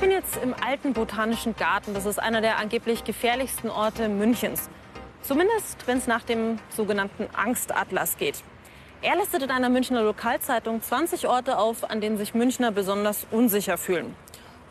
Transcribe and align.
Ich 0.00 0.06
bin 0.08 0.12
jetzt 0.12 0.38
im 0.42 0.54
alten 0.54 0.94
Botanischen 0.94 1.54
Garten. 1.56 1.92
Das 1.92 2.06
ist 2.06 2.18
einer 2.18 2.40
der 2.40 2.56
angeblich 2.56 3.04
gefährlichsten 3.04 3.68
Orte 3.68 4.08
Münchens. 4.08 4.70
Zumindest, 5.20 5.86
wenn 5.86 5.98
es 5.98 6.06
nach 6.06 6.22
dem 6.22 6.58
sogenannten 6.70 7.28
Angstatlas 7.34 8.16
geht. 8.16 8.42
Er 9.02 9.16
listet 9.16 9.42
in 9.42 9.50
einer 9.50 9.68
Münchner 9.68 10.02
Lokalzeitung 10.02 10.80
20 10.80 11.28
Orte 11.28 11.58
auf, 11.58 11.84
an 11.84 12.00
denen 12.00 12.16
sich 12.16 12.32
Münchner 12.32 12.72
besonders 12.72 13.26
unsicher 13.30 13.76
fühlen. 13.76 14.06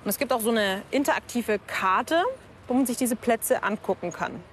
Und 0.04 0.10
es 0.10 0.18
gibt 0.18 0.34
auch 0.34 0.42
so 0.42 0.50
eine 0.50 0.82
interaktive 0.90 1.60
Karte, 1.60 2.24
wo 2.68 2.74
man 2.74 2.88
sich 2.88 2.98
diese 2.98 3.16
Plätze 3.16 3.62
angucken 3.62 4.12
kann. 4.12 4.44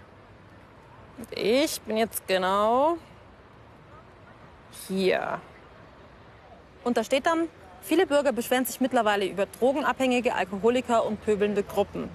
Und 1.16 1.38
ich 1.38 1.80
bin 1.80 1.96
jetzt 1.96 2.29
genau 2.29 2.98
hier. 4.87 5.40
Und 6.84 6.98
da 6.98 7.02
steht 7.02 7.24
dann 7.24 7.48
Viele 7.88 8.04
Bürger 8.04 8.32
beschweren 8.32 8.64
sich 8.64 8.80
mittlerweile 8.80 9.26
über 9.26 9.46
drogenabhängige 9.46 10.34
Alkoholiker 10.34 11.06
und 11.06 11.24
pöbelnde 11.24 11.62
Gruppen. 11.62 12.09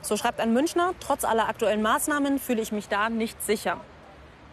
So 0.00 0.16
schreibt 0.16 0.40
ein 0.40 0.54
Münchner, 0.54 0.94
trotz 1.00 1.22
aller 1.24 1.50
aktuellen 1.50 1.82
Maßnahmen 1.82 2.38
fühle 2.38 2.62
ich 2.62 2.72
mich 2.72 2.88
da 2.88 3.10
nicht 3.10 3.44
sicher. 3.44 3.78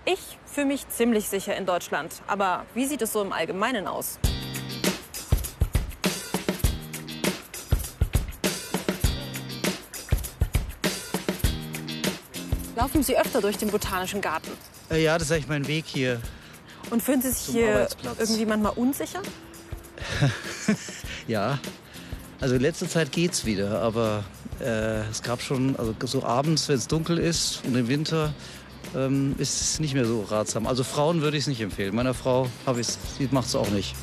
Ich 0.03 0.19
fühle 0.45 0.67
mich 0.67 0.85
ziemlich 0.89 1.29
sicher 1.29 1.55
in 1.55 1.65
Deutschland. 1.65 2.21
Aber 2.27 2.65
wie 2.73 2.85
sieht 2.85 3.01
es 3.01 3.13
so 3.13 3.21
im 3.21 3.31
Allgemeinen 3.31 3.87
aus? 3.87 4.19
Laufen 12.75 13.01
Sie 13.01 13.17
öfter 13.17 13.39
durch 13.39 13.57
den 13.57 13.69
Botanischen 13.69 14.19
Garten? 14.19 14.51
Äh, 14.91 15.01
ja, 15.01 15.17
das 15.17 15.27
ist 15.27 15.31
eigentlich 15.31 15.47
mein 15.47 15.67
Weg 15.69 15.85
hier. 15.85 16.19
Und 16.89 17.01
fühlen 17.01 17.21
Sie 17.21 17.31
sich 17.31 17.53
hier 17.53 17.87
irgendwie 18.19 18.45
manchmal 18.45 18.73
unsicher? 18.73 19.21
ja, 21.27 21.59
also 22.41 22.55
in 22.55 22.61
letzter 22.61 22.87
Zeit 22.87 23.11
geht's 23.11 23.45
wieder, 23.45 23.81
aber 23.81 24.23
äh, 24.59 25.01
es 25.09 25.21
gab 25.23 25.41
schon, 25.41 25.75
also 25.77 25.95
so 26.03 26.23
abends, 26.23 26.67
wenn 26.69 26.75
es 26.75 26.87
dunkel 26.87 27.17
ist 27.17 27.61
und 27.65 27.75
im 27.75 27.87
Winter, 27.87 28.33
ähm, 28.95 29.35
ist 29.37 29.61
es 29.61 29.79
nicht 29.79 29.93
mehr 29.93 30.05
so 30.05 30.21
ratsam. 30.21 30.67
Also 30.67 30.83
Frauen 30.83 31.21
würde 31.21 31.37
ich 31.37 31.43
es 31.43 31.47
nicht 31.47 31.61
empfehlen. 31.61 31.95
Meiner 31.95 32.13
Frau 32.13 32.47
habe 32.65 32.81
ich 32.81 32.87
sie 32.87 33.27
macht 33.31 33.47
es 33.47 33.55
auch 33.55 33.69
nicht. 33.69 33.95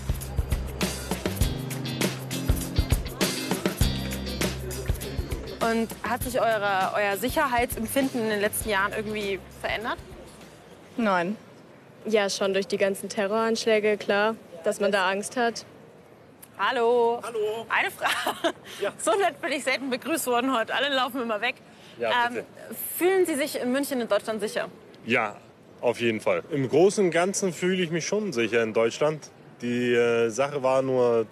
Und 5.61 5.89
hat 6.03 6.23
sich 6.25 6.41
eure, 6.41 6.92
euer 6.97 7.17
Sicherheitsempfinden 7.17 8.23
in 8.23 8.29
den 8.31 8.41
letzten 8.41 8.69
Jahren 8.69 8.92
irgendwie 8.92 9.39
verändert? 9.61 9.97
Nein. 10.97 11.36
Ja, 12.05 12.29
schon 12.29 12.53
durch 12.53 12.67
die 12.67 12.79
ganzen 12.79 13.09
Terroranschläge, 13.09 13.97
klar, 13.97 14.34
dass 14.64 14.81
man 14.81 14.91
da 14.91 15.09
Angst 15.09 15.36
hat. 15.36 15.64
Hallo. 16.65 17.21
Hallo. 17.25 17.67
Eine 17.69 17.91
Frage. 17.91 18.55
Ja. 18.81 18.93
So 18.97 19.13
nett 19.13 19.41
bin 19.41 19.51
ich 19.53 19.65
selten 19.65 19.91
begrüßt 19.91 20.27
worden 20.29 20.57
heute. 20.57 20.73
Alle 20.75 20.95
laufen 20.95 21.23
immer 21.23 21.41
weg. 21.41 21.57
Ja, 21.99 22.29
ähm, 22.29 22.45
fühlen 22.97 23.27
Sie 23.27 23.35
sich 23.35 23.61
in 23.61 23.73
München 23.73 24.01
in 24.01 24.09
Deutschland 24.09 24.41
sicher? 24.41 24.69
Ja, 25.05 25.37
auf 25.81 26.01
jeden 26.01 26.21
Fall. 26.21 26.43
Im 26.51 26.69
Großen 26.69 27.05
und 27.05 27.11
Ganzen 27.11 27.53
fühle 27.53 27.83
ich 27.83 27.91
mich 27.91 28.07
schon 28.07 28.33
sicher 28.33 28.63
in 28.63 28.73
Deutschland. 28.73 29.31
Die 29.61 29.93
äh, 29.93 30.31
Sache 30.31 30.63
war 30.63 30.83
nur 30.83 31.27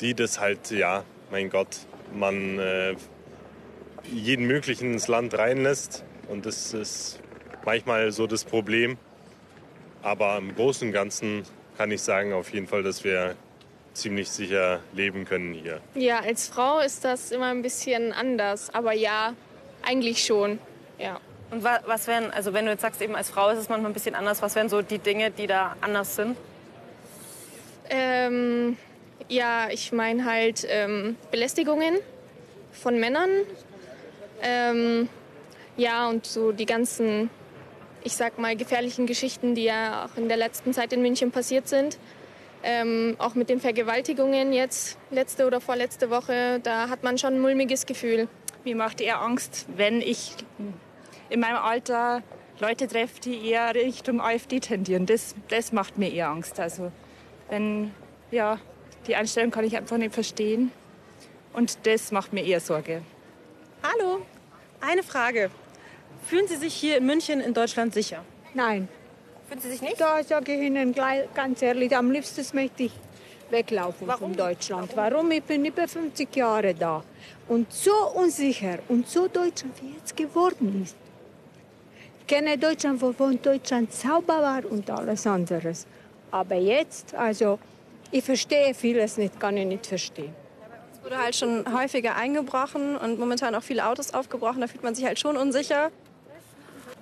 die, 0.00 0.14
dass 0.14 0.40
halt, 0.40 0.70
ja, 0.70 1.04
mein 1.30 1.50
Gott, 1.50 1.76
man 2.14 2.58
äh, 2.58 2.96
jeden 4.04 4.46
möglichen 4.46 4.94
ins 4.94 5.08
Land 5.08 5.36
reinlässt. 5.36 6.04
Und 6.28 6.46
das 6.46 6.72
ist 6.72 7.20
manchmal 7.64 8.10
so 8.10 8.26
das 8.26 8.44
Problem. 8.44 8.96
Aber 10.02 10.38
im 10.38 10.54
Großen 10.54 10.88
und 10.88 10.94
Ganzen 10.94 11.42
kann 11.76 11.90
ich 11.90 12.00
sagen 12.00 12.32
auf 12.32 12.52
jeden 12.52 12.66
Fall, 12.66 12.82
dass 12.82 13.04
wir 13.04 13.36
ziemlich 13.96 14.30
sicher 14.30 14.80
leben 14.92 15.24
können 15.24 15.54
hier. 15.54 15.80
Ja, 15.94 16.20
als 16.20 16.48
Frau 16.48 16.80
ist 16.80 17.04
das 17.04 17.30
immer 17.32 17.46
ein 17.46 17.62
bisschen 17.62 18.12
anders, 18.12 18.72
aber 18.72 18.92
ja, 18.92 19.34
eigentlich 19.82 20.24
schon, 20.24 20.58
ja. 20.98 21.20
Und 21.50 21.62
was 21.62 22.08
wären, 22.08 22.32
also 22.32 22.52
wenn 22.52 22.64
du 22.64 22.72
jetzt 22.72 22.82
sagst, 22.82 23.00
eben 23.00 23.14
als 23.14 23.30
Frau 23.30 23.50
ist 23.50 23.58
es 23.58 23.68
manchmal 23.68 23.90
ein 23.90 23.94
bisschen 23.94 24.16
anders, 24.16 24.42
was 24.42 24.56
wären 24.56 24.68
so 24.68 24.82
die 24.82 24.98
Dinge, 24.98 25.30
die 25.30 25.46
da 25.46 25.76
anders 25.80 26.16
sind? 26.16 26.36
Ähm, 27.88 28.76
ja, 29.28 29.68
ich 29.70 29.92
meine 29.92 30.24
halt 30.24 30.66
ähm, 30.68 31.16
Belästigungen 31.30 31.98
von 32.72 32.98
Männern. 32.98 33.30
Ähm, 34.42 35.08
ja, 35.76 36.08
und 36.08 36.26
so 36.26 36.50
die 36.50 36.66
ganzen, 36.66 37.30
ich 38.02 38.16
sag 38.16 38.38
mal, 38.38 38.56
gefährlichen 38.56 39.06
Geschichten, 39.06 39.54
die 39.54 39.64
ja 39.64 40.06
auch 40.06 40.16
in 40.18 40.28
der 40.28 40.36
letzten 40.36 40.72
Zeit 40.72 40.92
in 40.92 41.00
München 41.00 41.30
passiert 41.30 41.68
sind. 41.68 41.98
Ähm, 42.68 43.14
auch 43.18 43.36
mit 43.36 43.48
den 43.48 43.60
Vergewaltigungen 43.60 44.52
jetzt, 44.52 44.98
letzte 45.12 45.46
oder 45.46 45.60
vorletzte 45.60 46.10
Woche, 46.10 46.58
da 46.64 46.88
hat 46.88 47.04
man 47.04 47.16
schon 47.16 47.34
ein 47.34 47.40
mulmiges 47.40 47.86
Gefühl. 47.86 48.26
Mir 48.64 48.74
macht 48.74 49.00
eher 49.00 49.20
Angst, 49.20 49.66
wenn 49.76 50.00
ich 50.00 50.32
in 51.30 51.38
meinem 51.38 51.58
Alter 51.58 52.24
Leute 52.58 52.88
treffe, 52.88 53.20
die 53.20 53.48
eher 53.48 53.72
Richtung 53.72 54.20
AfD 54.20 54.58
tendieren. 54.58 55.06
Das, 55.06 55.36
das 55.46 55.70
macht 55.70 55.96
mir 55.96 56.12
eher 56.12 56.28
Angst. 56.28 56.58
Also 56.58 56.90
wenn, 57.50 57.94
ja, 58.32 58.58
die 59.06 59.14
Einstellung 59.14 59.52
kann 59.52 59.64
ich 59.64 59.76
einfach 59.76 59.96
nicht 59.96 60.12
verstehen. 60.12 60.72
Und 61.52 61.86
das 61.86 62.10
macht 62.10 62.32
mir 62.32 62.44
eher 62.44 62.58
Sorge. 62.58 63.02
Hallo, 63.84 64.22
eine 64.80 65.04
Frage. 65.04 65.52
Fühlen 66.26 66.48
Sie 66.48 66.56
sich 66.56 66.74
hier 66.74 66.96
in 66.96 67.06
München 67.06 67.40
in 67.40 67.54
Deutschland 67.54 67.94
sicher? 67.94 68.24
Nein. 68.54 68.88
Fühlen 69.48 69.60
Sie 69.60 69.70
sich 69.70 69.82
nicht? 69.82 70.00
Da 70.00 70.22
sage 70.24 70.54
ich 70.54 70.60
Ihnen 70.60 70.94
ganz 71.34 71.62
ehrlich, 71.62 71.96
am 71.96 72.10
liebsten 72.10 72.44
möchte 72.52 72.84
ich 72.84 72.92
weglaufen 73.50 74.08
Warum? 74.08 74.20
von 74.20 74.36
Deutschland. 74.36 74.90
Warum? 74.96 75.14
Warum? 75.14 75.30
Ich 75.30 75.42
bin 75.44 75.64
über 75.64 75.86
50 75.86 76.34
Jahre 76.34 76.74
da. 76.74 77.04
Und 77.48 77.72
so 77.72 77.92
unsicher 78.14 78.78
und 78.88 79.08
so 79.08 79.28
Deutschland 79.28 79.80
wie 79.80 79.94
jetzt 79.96 80.16
geworden 80.16 80.82
ist. 80.82 80.96
Ich 82.20 82.26
kenne 82.26 82.58
Deutschland, 82.58 83.00
wovon 83.00 83.40
Deutschland 83.40 83.92
sauber 83.92 84.42
war 84.42 84.64
und 84.68 84.90
alles 84.90 85.26
anderes. 85.28 85.86
Aber 86.32 86.56
jetzt, 86.56 87.14
also 87.14 87.60
ich 88.10 88.24
verstehe 88.24 88.74
vieles 88.74 89.16
nicht, 89.16 89.38
kann 89.38 89.56
ich 89.56 89.66
nicht 89.66 89.86
verstehen. 89.86 90.34
Es 90.92 91.04
wurde 91.04 91.18
halt 91.18 91.36
schon 91.36 91.64
häufiger 91.72 92.16
eingebrochen 92.16 92.96
und 92.96 93.20
momentan 93.20 93.54
auch 93.54 93.62
viele 93.62 93.86
Autos 93.86 94.12
aufgebrochen. 94.12 94.60
Da 94.60 94.66
fühlt 94.66 94.82
man 94.82 94.96
sich 94.96 95.04
halt 95.04 95.20
schon 95.20 95.36
unsicher. 95.36 95.92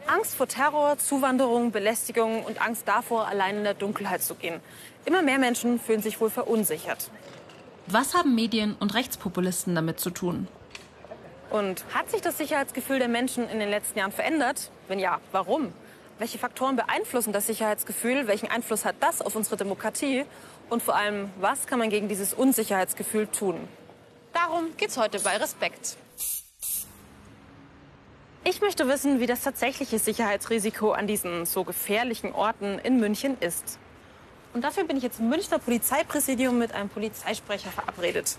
Angst 0.06 0.34
vor 0.34 0.46
Terror, 0.46 0.98
Zuwanderung, 0.98 1.70
Belästigung 1.70 2.44
und 2.44 2.60
Angst 2.60 2.86
davor, 2.86 3.26
allein 3.26 3.56
in 3.58 3.64
der 3.64 3.74
Dunkelheit 3.74 4.22
zu 4.22 4.34
gehen. 4.34 4.60
Immer 5.04 5.22
mehr 5.22 5.38
Menschen 5.38 5.80
fühlen 5.80 6.02
sich 6.02 6.20
wohl 6.20 6.30
verunsichert. 6.30 7.10
Was 7.86 8.14
haben 8.14 8.34
Medien 8.34 8.76
und 8.80 8.94
Rechtspopulisten 8.94 9.74
damit 9.74 10.00
zu 10.00 10.10
tun? 10.10 10.48
Und 11.50 11.84
hat 11.94 12.10
sich 12.10 12.20
das 12.20 12.38
Sicherheitsgefühl 12.38 12.98
der 12.98 13.08
Menschen 13.08 13.48
in 13.48 13.60
den 13.60 13.70
letzten 13.70 13.98
Jahren 13.98 14.12
verändert? 14.12 14.70
Wenn 14.88 14.98
ja, 14.98 15.20
warum? 15.32 15.72
Welche 16.18 16.38
Faktoren 16.38 16.76
beeinflussen 16.76 17.32
das 17.32 17.46
Sicherheitsgefühl? 17.46 18.26
Welchen 18.26 18.50
Einfluss 18.50 18.84
hat 18.84 18.96
das 19.00 19.20
auf 19.20 19.36
unsere 19.36 19.56
Demokratie? 19.56 20.24
Und 20.70 20.82
vor 20.82 20.96
allem, 20.96 21.30
was 21.40 21.66
kann 21.66 21.78
man 21.78 21.90
gegen 21.90 22.08
dieses 22.08 22.34
Unsicherheitsgefühl 22.34 23.26
tun? 23.26 23.68
Darum 24.32 24.76
geht's 24.76 24.96
heute 24.96 25.20
bei 25.20 25.36
Respekt. 25.36 25.96
Ich 28.46 28.60
möchte 28.60 28.86
wissen, 28.88 29.20
wie 29.20 29.26
das 29.26 29.40
tatsächliche 29.40 29.98
Sicherheitsrisiko 29.98 30.92
an 30.92 31.06
diesen 31.06 31.46
so 31.46 31.64
gefährlichen 31.64 32.32
Orten 32.32 32.78
in 32.78 33.00
München 33.00 33.38
ist. 33.40 33.78
Und 34.52 34.62
dafür 34.64 34.84
bin 34.84 34.98
ich 34.98 35.02
jetzt 35.02 35.18
im 35.18 35.30
Münchner 35.30 35.58
Polizeipräsidium 35.58 36.58
mit 36.58 36.72
einem 36.72 36.90
Polizeisprecher 36.90 37.70
verabredet. 37.70 38.36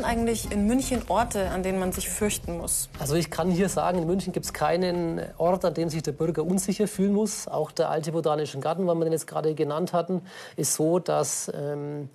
Denn 0.00 0.04
eigentlich 0.08 0.50
in 0.50 0.66
München 0.66 1.02
Orte, 1.08 1.50
an 1.50 1.62
denen 1.62 1.78
man 1.78 1.92
sich 1.92 2.08
fürchten 2.08 2.58
muss? 2.58 2.88
Also 2.98 3.14
ich 3.14 3.30
kann 3.30 3.50
hier 3.50 3.68
sagen, 3.68 3.98
in 3.98 4.06
München 4.06 4.32
gibt 4.32 4.46
es 4.46 4.52
keinen 4.52 5.20
Ort, 5.38 5.64
an 5.64 5.74
dem 5.74 5.88
sich 5.88 6.02
der 6.02 6.12
Bürger 6.12 6.42
unsicher 6.42 6.88
fühlen 6.88 7.12
muss. 7.12 7.48
Auch 7.48 7.70
der 7.70 7.90
alte 7.90 8.12
Botanische 8.12 8.58
Garten, 8.58 8.86
weil 8.86 8.96
wir 8.96 9.04
den 9.04 9.12
jetzt 9.12 9.26
gerade 9.26 9.54
genannt 9.54 9.92
hatten, 9.92 10.22
ist 10.56 10.74
so, 10.74 10.98
dass 10.98 11.50
ähm, 11.54 12.08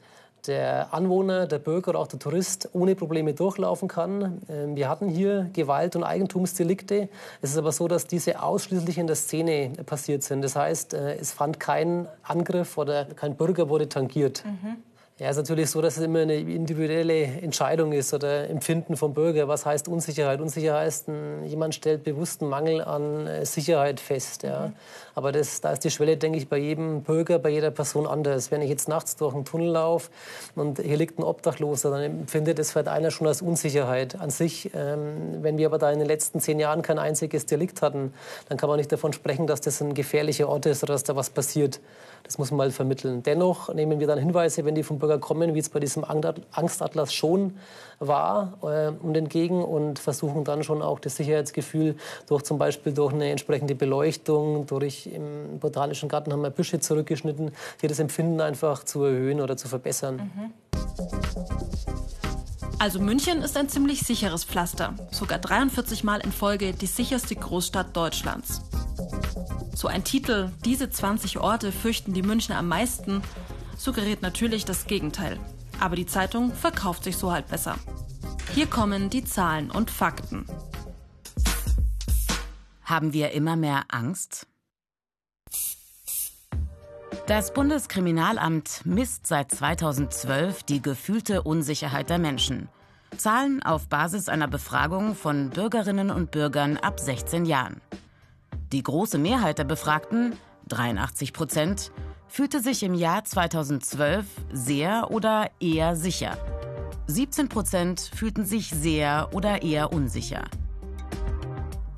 der 0.48 0.94
Anwohner, 0.94 1.48
der 1.48 1.60
Bürger 1.60 1.90
oder 1.90 2.00
auch 2.00 2.08
der 2.08 2.20
Tourist 2.20 2.70
ohne 2.74 2.96
Probleme 2.96 3.34
durchlaufen 3.34 3.88
kann. 3.88 4.42
Ähm, 4.50 4.76
wir 4.76 4.90
hatten 4.90 5.08
hier 5.08 5.50
Gewalt- 5.54 5.96
und 5.96 6.04
Eigentumsdelikte. 6.04 7.10
Es 7.42 7.52
ist 7.52 7.58
aber 7.58 7.72
so, 7.72 7.88
dass 7.88 8.08
diese 8.08 8.42
ausschließlich 8.42 8.98
in 8.98 9.08
der 9.08 9.16
Szene 9.16 9.74
passiert 9.86 10.24
sind. 10.24 10.42
Das 10.42 10.56
heißt, 10.56 10.94
äh, 10.94 11.16
es 11.16 11.34
fand 11.34 11.60
kein 11.60 12.08
Angriff 12.24 12.78
oder 12.78 13.06
kein 13.06 13.36
Bürger 13.36 13.70
wurde 13.70 13.90
tangiert. 13.90 14.44
Mhm. 14.46 14.78
Ja, 15.18 15.28
es 15.28 15.38
ist 15.38 15.44
natürlich 15.44 15.70
so, 15.70 15.82
dass 15.82 15.96
es 15.96 16.04
immer 16.04 16.20
eine 16.20 16.36
individuelle 16.36 17.24
Entscheidung 17.24 17.94
ist 17.94 18.14
oder 18.14 18.50
Empfinden 18.50 18.98
vom 18.98 19.14
Bürger. 19.14 19.48
Was 19.48 19.66
heißt 19.66 19.88
Unsicherheit? 19.88 20.42
Unsicherheit 20.42 20.88
heißt, 20.88 21.08
jemand 21.46 21.74
stellt 21.74 22.04
bewussten 22.04 22.50
Mangel 22.50 22.82
an 22.82 23.26
äh, 23.26 23.46
Sicherheit 23.46 24.02
fest. 24.02 24.44
Ja. 24.44 24.68
Mhm. 24.68 24.74
Aber 25.14 25.32
das, 25.32 25.62
da 25.62 25.72
ist 25.72 25.86
die 25.86 25.90
Schwelle, 25.90 26.18
denke 26.18 26.38
ich, 26.38 26.50
bei 26.50 26.58
jedem 26.58 27.04
Bürger, 27.04 27.40
bei 27.40 27.48
jeder 27.48 27.72
Person 27.72 28.06
anders. 28.06 28.52
Wenn 28.52 28.62
ich 28.62 28.70
jetzt 28.70 28.90
nachts 28.90 29.16
durch 29.16 29.34
einen 29.34 29.46
Tunnel 29.46 29.70
laufe 29.70 30.10
und 30.54 30.80
hier 30.80 30.98
liegt 30.98 31.18
ein 31.18 31.24
Obdachloser, 31.24 31.92
dann 31.92 32.02
empfindet 32.02 32.60
das 32.60 32.74
vielleicht 32.74 32.90
einer 32.90 33.10
schon 33.10 33.26
als 33.26 33.42
Unsicherheit 33.42 34.20
an 34.20 34.32
sich. 34.32 34.72
Ähm, 34.76 35.42
wenn 35.42 35.58
wir 35.58 35.68
aber 35.68 35.78
da 35.78 35.90
in 35.94 36.00
den 36.00 36.10
letzten 36.10 36.42
zehn 36.42 36.60
Jahren 36.60 36.82
kein 36.82 37.00
einziges 37.00 37.46
Delikt 37.46 37.82
hatten, 37.82 38.14
dann 38.50 38.58
kann 38.58 38.68
man 38.68 38.80
nicht 38.80 38.92
davon 38.92 39.14
sprechen, 39.14 39.48
dass 39.48 39.62
das 39.62 39.82
ein 39.82 39.94
gefährlicher 39.94 40.50
Ort 40.50 40.66
ist 40.66 40.84
oder 40.84 40.92
dass 40.92 41.06
da 41.06 41.16
was 41.16 41.30
passiert. 41.30 41.80
Das 42.24 42.38
muss 42.38 42.52
man 42.52 42.58
mal 42.58 42.72
vermitteln. 42.72 43.24
Dennoch 43.24 43.74
nehmen 43.74 44.00
wir 44.00 44.08
dann 44.08 44.18
Hinweise, 44.18 44.66
wenn 44.66 44.76
die 44.76 44.84
vom 44.84 44.98
Bürger 44.98 45.05
kommen, 45.20 45.54
wie 45.56 45.60
es 45.60 45.70
bei 45.70 45.80
diesem 45.80 46.04
Angstatlas 46.04 47.14
schon 47.14 47.58
war, 48.00 48.58
äh, 48.64 48.90
und 48.90 49.16
entgegen 49.16 49.64
und 49.64 50.00
versuchen 50.00 50.44
dann 50.44 50.64
schon 50.64 50.82
auch 50.82 51.00
das 51.00 51.16
Sicherheitsgefühl 51.16 51.96
durch 52.28 52.44
zum 52.44 52.58
Beispiel 52.58 52.94
durch 52.94 53.14
eine 53.14 53.30
entsprechende 53.30 53.76
Beleuchtung, 53.76 54.66
durch 54.66 55.08
im 55.08 55.60
Botanischen 55.60 56.10
Garten 56.10 56.34
haben 56.34 56.42
wir 56.42 56.50
Büsche 56.50 56.80
zurückgeschnitten, 56.80 57.52
hier 57.80 57.90
das 57.90 58.00
Empfinden 58.00 58.42
einfach 58.42 58.84
zu 58.84 59.04
erhöhen 59.04 59.42
oder 59.42 59.58
zu 59.58 59.68
verbessern. 59.68 60.32
Mhm. 60.36 60.54
Also 62.78 63.00
München 63.00 63.42
ist 63.42 63.56
ein 63.56 63.70
ziemlich 63.70 64.02
sicheres 64.02 64.44
Pflaster, 64.44 64.94
sogar 65.10 65.40
43 65.40 66.04
Mal 66.04 66.20
in 66.20 66.32
Folge 66.32 66.74
die 66.74 66.88
sicherste 66.88 67.36
Großstadt 67.36 67.96
Deutschlands. 67.96 68.62
So 69.74 69.88
ein 69.88 70.04
Titel, 70.04 70.52
diese 70.66 70.90
20 70.90 71.40
Orte 71.40 71.72
fürchten 71.72 72.14
die 72.14 72.22
Münchner 72.22 72.58
am 72.58 72.68
meisten, 72.68 73.22
suggeriert 73.76 74.22
natürlich 74.22 74.66
das 74.66 74.88
Gegenteil. 74.88 75.40
Aber 75.80 75.96
die 75.96 76.06
Zeitung 76.06 76.54
verkauft 76.54 77.04
sich 77.04 77.18
so 77.18 77.32
halt 77.32 77.48
besser. 77.48 77.76
Hier 78.54 78.68
kommen 78.68 79.10
die 79.10 79.24
Zahlen 79.24 79.72
und 79.72 79.92
Fakten. 79.92 80.46
Haben 82.84 83.14
wir 83.14 83.32
immer 83.32 83.56
mehr 83.56 83.84
Angst? 83.90 84.48
Das 87.28 87.54
Bundeskriminalamt 87.54 88.82
misst 88.86 89.26
seit 89.26 89.52
2012 89.52 90.62
die 90.64 90.82
gefühlte 90.82 91.42
Unsicherheit 91.42 92.10
der 92.12 92.20
Menschen. 92.20 92.70
Zahlen 93.18 93.64
auf 93.64 93.88
Basis 93.88 94.30
einer 94.30 94.48
Befragung 94.48 95.16
von 95.16 95.50
Bürgerinnen 95.50 96.12
und 96.12 96.30
Bürgern 96.30 96.78
ab 96.78 97.00
16 97.00 97.46
Jahren. 97.46 97.82
Die 98.72 98.84
große 98.84 99.18
Mehrheit 99.18 99.58
der 99.58 99.64
Befragten, 99.64 100.34
83 100.68 101.34
Prozent, 101.34 101.92
fühlte 102.36 102.60
sich 102.60 102.84
im 102.84 102.94
Jahr 102.96 103.24
2012 103.24 104.26
sehr 104.52 105.10
oder 105.10 105.52
eher 105.62 105.96
sicher. 105.96 106.38
17 107.08 107.48
Prozent 107.48 108.12
fühlten 108.14 108.44
sich 108.44 108.72
sehr 108.72 109.30
oder 109.32 109.62
eher 109.62 109.94
unsicher. 109.94 110.44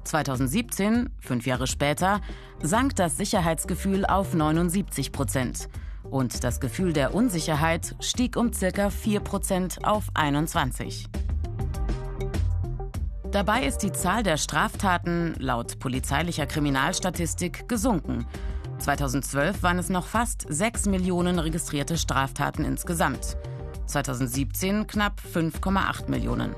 2017, 0.04 1.10
fünf 1.20 1.48
Jahre 1.48 1.66
später, 1.66 2.22
sank 2.62 2.96
das 2.96 3.18
Sicherheitsgefühl 3.18 4.06
auf 4.06 4.36
79 4.36 5.12
Prozent 5.12 5.70
und 6.04 6.44
das 6.44 6.60
Gefühl 6.60 6.94
der 6.94 7.16
Unsicherheit 7.16 7.96
stieg 8.00 8.38
um 8.38 8.54
circa 8.54 8.92
4 8.92 9.22
Prozent 9.22 9.80
auf 9.88 10.04
21. 10.14 11.08
Dabei 13.32 13.66
ist 13.66 13.80
die 13.80 13.92
Zahl 13.92 14.22
der 14.22 14.38
Straftaten 14.38 15.34
laut 15.40 15.80
polizeilicher 15.80 16.46
Kriminalstatistik 16.46 17.68
gesunken. 17.68 18.28
2012 18.80 19.64
waren 19.64 19.80
es 19.80 19.90
noch 19.90 20.06
fast 20.06 20.46
6 20.48 20.86
Millionen 20.88 21.40
registrierte 21.40 21.98
Straftaten 21.98 22.64
insgesamt. 22.64 23.38
2017 23.88 24.88
knapp 24.88 25.22
5,8 25.34 26.10
Millionen. 26.10 26.56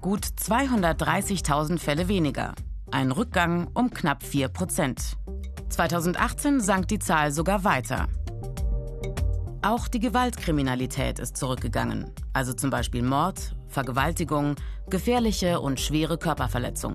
Gut 0.00 0.24
230.000 0.24 1.78
Fälle 1.78 2.08
weniger. 2.08 2.54
Ein 2.90 3.12
Rückgang 3.12 3.68
um 3.74 3.90
knapp 3.90 4.22
4 4.22 4.48
Prozent. 4.48 5.16
2018 5.68 6.60
sank 6.60 6.88
die 6.88 6.98
Zahl 6.98 7.32
sogar 7.32 7.64
weiter. 7.64 8.08
Auch 9.62 9.88
die 9.88 10.00
Gewaltkriminalität 10.00 11.18
ist 11.18 11.36
zurückgegangen, 11.36 12.10
also 12.32 12.54
zum 12.54 12.70
Beispiel 12.70 13.02
Mord, 13.02 13.54
Vergewaltigung, 13.68 14.54
gefährliche 14.88 15.60
und 15.60 15.78
schwere 15.78 16.16
Körperverletzung. 16.16 16.94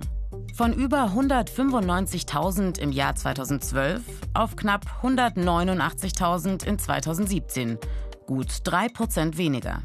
Von 0.55 0.73
über 0.73 1.11
195.000 1.13 2.79
im 2.79 2.91
Jahr 2.91 3.15
2012 3.15 4.01
auf 4.33 4.55
knapp 4.55 4.85
189.000 5.03 6.65
in 6.65 6.79
2017, 6.79 7.77
gut 8.25 8.47
3 8.63 8.89
Prozent 8.89 9.37
weniger. 9.37 9.83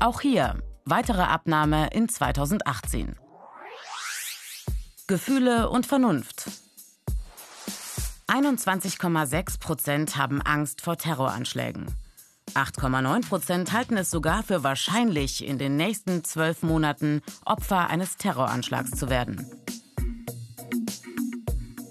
Auch 0.00 0.20
hier 0.20 0.56
weitere 0.84 1.22
Abnahme 1.22 1.88
in 1.92 2.08
2018. 2.08 3.16
Gefühle 5.06 5.68
und 5.70 5.86
Vernunft. 5.86 6.50
21,6 8.28 9.60
Prozent 9.60 10.16
haben 10.16 10.42
Angst 10.42 10.80
vor 10.80 10.96
Terroranschlägen. 10.96 11.86
8,9 12.54 13.28
Prozent 13.28 13.72
halten 13.72 13.96
es 13.96 14.10
sogar 14.10 14.42
für 14.42 14.62
wahrscheinlich, 14.62 15.44
in 15.46 15.58
den 15.58 15.76
nächsten 15.76 16.24
zwölf 16.24 16.62
Monaten 16.62 17.22
Opfer 17.44 17.88
eines 17.90 18.16
Terroranschlags 18.16 18.92
zu 18.92 19.10
werden. 19.10 19.46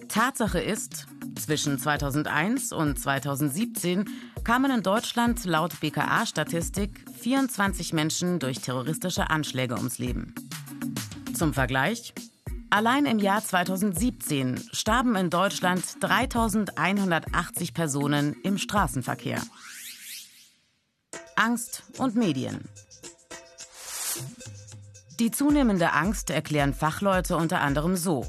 Tatsache 0.07 0.59
ist, 0.59 1.07
zwischen 1.35 1.77
2001 1.77 2.71
und 2.71 2.97
2017 2.99 4.05
kamen 4.43 4.71
in 4.71 4.81
Deutschland 4.81 5.43
laut 5.45 5.79
BKA-Statistik 5.79 7.03
24 7.19 7.93
Menschen 7.93 8.39
durch 8.39 8.59
terroristische 8.59 9.29
Anschläge 9.29 9.75
ums 9.75 9.97
Leben. 9.97 10.33
Zum 11.33 11.53
Vergleich, 11.53 12.13
allein 12.69 13.05
im 13.05 13.19
Jahr 13.19 13.43
2017 13.43 14.61
starben 14.71 15.15
in 15.15 15.29
Deutschland 15.29 15.83
3180 15.99 17.73
Personen 17.73 18.35
im 18.43 18.57
Straßenverkehr. 18.57 19.41
Angst 21.35 21.83
und 21.97 22.15
Medien. 22.15 22.63
Die 25.19 25.31
zunehmende 25.31 25.91
Angst 25.91 26.29
erklären 26.29 26.73
Fachleute 26.73 27.35
unter 27.35 27.59
anderem 27.59 27.97
so. 27.97 28.25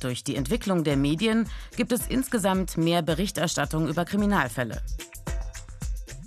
Durch 0.00 0.24
die 0.24 0.36
Entwicklung 0.36 0.82
der 0.82 0.96
Medien 0.96 1.46
gibt 1.76 1.92
es 1.92 2.06
insgesamt 2.06 2.78
mehr 2.78 3.02
Berichterstattung 3.02 3.88
über 3.88 4.06
Kriminalfälle. 4.06 4.80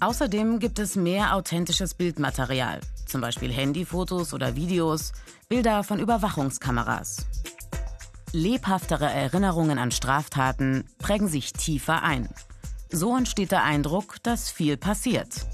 Außerdem 0.02 0.60
gibt 0.60 0.78
es 0.78 0.96
mehr 0.96 1.36
authentisches 1.36 1.96
Bildmaterial, 1.96 2.80
zum 3.08 3.22
Beispiel 3.22 3.52
Handyfotos 3.52 4.34
oder 4.34 4.56
Videos, 4.56 5.14
Bilder 5.50 5.84
von 5.84 6.00
Überwachungskameras. 6.00 7.26
Lebhaftere 8.34 9.12
Erinnerungen 9.12 9.80
an 9.80 9.90
Straftaten 9.90 10.88
prägen 11.00 11.28
sich 11.28 11.54
tiefer 11.54 12.04
ein. 12.04 12.30
So 12.92 13.18
entsteht 13.18 13.52
der 13.52 13.64
Eindruck, 13.64 14.18
dass 14.22 14.52
viel 14.52 14.78
passiert. 14.78 15.48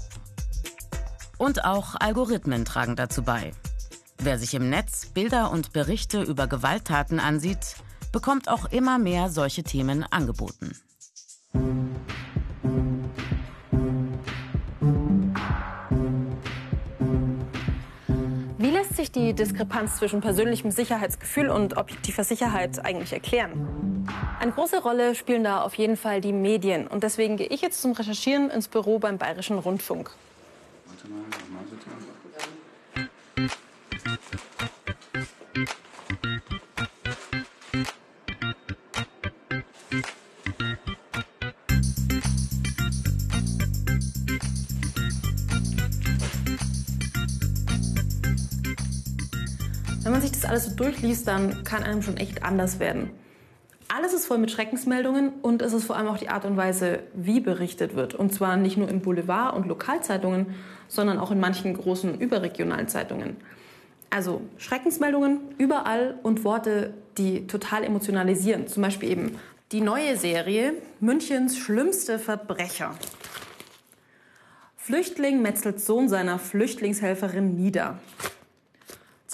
Und 1.40 1.64
auch 1.64 1.94
Algorithmen 1.98 2.66
tragen 2.66 2.96
dazu 2.96 3.22
bei. 3.22 3.52
Wer 4.18 4.38
sich 4.38 4.52
im 4.52 4.68
Netz 4.68 5.06
Bilder 5.06 5.50
und 5.50 5.72
Berichte 5.72 6.20
über 6.20 6.46
Gewalttaten 6.46 7.18
ansieht, 7.18 7.76
bekommt 8.12 8.50
auch 8.50 8.70
immer 8.70 8.98
mehr 8.98 9.30
solche 9.30 9.62
Themen 9.62 10.04
angeboten. 10.10 10.76
Wie 18.58 18.70
lässt 18.70 18.96
sich 18.96 19.10
die 19.10 19.32
Diskrepanz 19.32 19.96
zwischen 19.96 20.20
persönlichem 20.20 20.70
Sicherheitsgefühl 20.70 21.48
und 21.48 21.78
objektiver 21.78 22.22
Sicherheit 22.22 22.84
eigentlich 22.84 23.14
erklären? 23.14 24.06
Eine 24.40 24.52
große 24.52 24.82
Rolle 24.82 25.14
spielen 25.14 25.44
da 25.44 25.62
auf 25.62 25.72
jeden 25.76 25.96
Fall 25.96 26.20
die 26.20 26.34
Medien. 26.34 26.86
Und 26.86 27.02
deswegen 27.02 27.38
gehe 27.38 27.46
ich 27.46 27.62
jetzt 27.62 27.80
zum 27.80 27.92
Recherchieren 27.92 28.50
ins 28.50 28.68
Büro 28.68 28.98
beim 28.98 29.16
Bayerischen 29.16 29.58
Rundfunk. 29.58 30.14
Wenn 50.02 50.12
man 50.12 50.22
sich 50.22 50.32
das 50.32 50.44
alles 50.44 50.66
so 50.66 50.74
durchliest, 50.76 51.26
dann 51.26 51.64
kann 51.64 51.82
einem 51.82 52.02
schon 52.02 52.16
echt 52.18 52.44
anders 52.44 52.78
werden. 52.78 53.10
Alles 53.92 54.12
ist 54.12 54.26
voll 54.26 54.38
mit 54.38 54.52
Schreckensmeldungen 54.52 55.32
und 55.42 55.62
es 55.62 55.72
ist 55.72 55.84
vor 55.84 55.96
allem 55.96 56.06
auch 56.06 56.16
die 56.16 56.28
Art 56.28 56.44
und 56.44 56.56
Weise, 56.56 57.00
wie 57.12 57.40
berichtet 57.40 57.96
wird. 57.96 58.14
Und 58.14 58.32
zwar 58.32 58.56
nicht 58.56 58.76
nur 58.76 58.88
im 58.88 59.00
Boulevard- 59.00 59.56
und 59.56 59.66
Lokalzeitungen, 59.66 60.54
sondern 60.86 61.18
auch 61.18 61.32
in 61.32 61.40
manchen 61.40 61.74
großen 61.76 62.20
überregionalen 62.20 62.86
Zeitungen. 62.86 63.36
Also 64.08 64.42
Schreckensmeldungen 64.58 65.40
überall 65.58 66.20
und 66.22 66.44
Worte, 66.44 66.94
die 67.18 67.48
total 67.48 67.82
emotionalisieren. 67.82 68.68
Zum 68.68 68.84
Beispiel 68.84 69.10
eben 69.10 69.36
die 69.72 69.80
neue 69.80 70.16
Serie 70.16 70.74
Münchens 71.00 71.58
schlimmste 71.58 72.20
Verbrecher. 72.20 72.94
Flüchtling 74.76 75.42
metzelt 75.42 75.80
Sohn 75.80 76.08
seiner 76.08 76.38
Flüchtlingshelferin 76.38 77.56
nieder. 77.56 77.98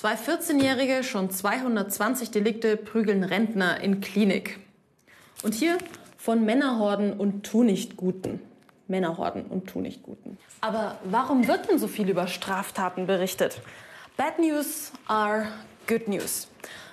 Zwei 0.06 0.14
14-Jährige, 0.14 1.02
schon 1.02 1.30
220 1.30 2.30
Delikte 2.30 2.76
prügeln 2.76 3.24
Rentner 3.24 3.80
in 3.80 4.00
Klinik. 4.00 4.60
Und 5.42 5.52
hier 5.52 5.78
von 6.16 6.44
Männerhorden 6.44 7.14
und 7.14 7.44
Tunichtguten. 7.44 8.38
Männerhorden 8.86 9.46
und 9.46 9.68
Tunichtguten. 9.68 10.38
Aber 10.60 10.96
warum 11.02 11.48
wird 11.48 11.68
denn 11.68 11.80
so 11.80 11.88
viel 11.88 12.08
über 12.08 12.28
Straftaten 12.28 13.08
berichtet? 13.08 13.60
Bad 14.16 14.38
News 14.38 14.92
are 15.08 15.48
good 15.88 16.06
news. 16.06 16.46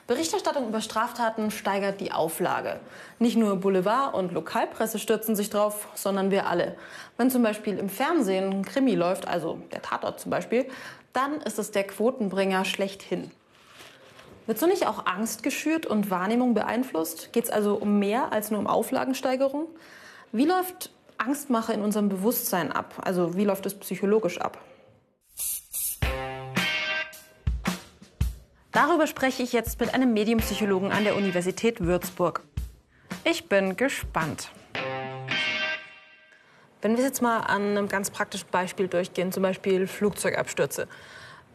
Berichterstattung 0.05 0.67
über 0.67 0.81
Straftaten 0.81 1.49
steigert 1.49 2.01
die 2.01 2.11
Auflage. 2.11 2.81
Nicht 3.19 3.37
nur 3.37 3.55
Boulevard 3.55 4.13
und 4.13 4.33
Lokalpresse 4.33 4.99
stürzen 4.99 5.35
sich 5.35 5.49
drauf, 5.49 5.87
sondern 5.95 6.29
wir 6.29 6.47
alle. 6.47 6.75
Wenn 7.17 7.31
zum 7.31 7.41
Beispiel 7.41 7.77
im 7.77 7.87
Fernsehen 7.87 8.51
ein 8.51 8.65
Krimi 8.65 8.95
läuft, 8.95 9.29
also 9.29 9.59
der 9.71 9.81
Tatort 9.81 10.19
zum 10.19 10.29
Beispiel, 10.29 10.65
dann 11.13 11.39
ist 11.41 11.57
es 11.57 11.71
der 11.71 11.85
Quotenbringer 11.85 12.65
schlechthin. 12.65 13.31
Wird 14.45 14.59
so 14.59 14.65
nicht 14.65 14.87
auch 14.87 15.05
Angst 15.05 15.41
geschürt 15.41 15.85
und 15.85 16.09
Wahrnehmung 16.09 16.53
beeinflusst? 16.53 17.31
Geht 17.31 17.45
es 17.45 17.49
also 17.49 17.75
um 17.75 17.99
mehr 17.99 18.33
als 18.33 18.51
nur 18.51 18.59
um 18.59 18.67
Auflagensteigerung? 18.67 19.67
Wie 20.33 20.45
läuft 20.45 20.91
Angstmache 21.17 21.71
in 21.71 21.81
unserem 21.81 22.09
Bewusstsein 22.09 22.73
ab? 22.73 22.95
Also 23.05 23.37
wie 23.37 23.45
läuft 23.45 23.65
es 23.65 23.79
psychologisch 23.79 24.41
ab? 24.41 24.57
Darüber 28.73 29.05
spreche 29.05 29.43
ich 29.43 29.53
jetzt 29.53 29.79
mit 29.79 29.93
einem 29.93 30.13
Medienpsychologen 30.13 30.91
an 30.91 31.03
der 31.03 31.15
Universität 31.15 31.79
Würzburg. 31.79 32.41
Ich 33.23 33.47
bin 33.47 33.77
gespannt. 33.77 34.49
Wenn 36.81 36.97
wir 36.97 37.03
jetzt 37.03 37.21
mal 37.21 37.41
an 37.41 37.61
einem 37.61 37.87
ganz 37.87 38.09
praktischen 38.09 38.47
Beispiel 38.49 38.87
durchgehen, 38.87 39.31
zum 39.31 39.43
Beispiel 39.43 39.85
Flugzeugabstürze. 39.85 40.87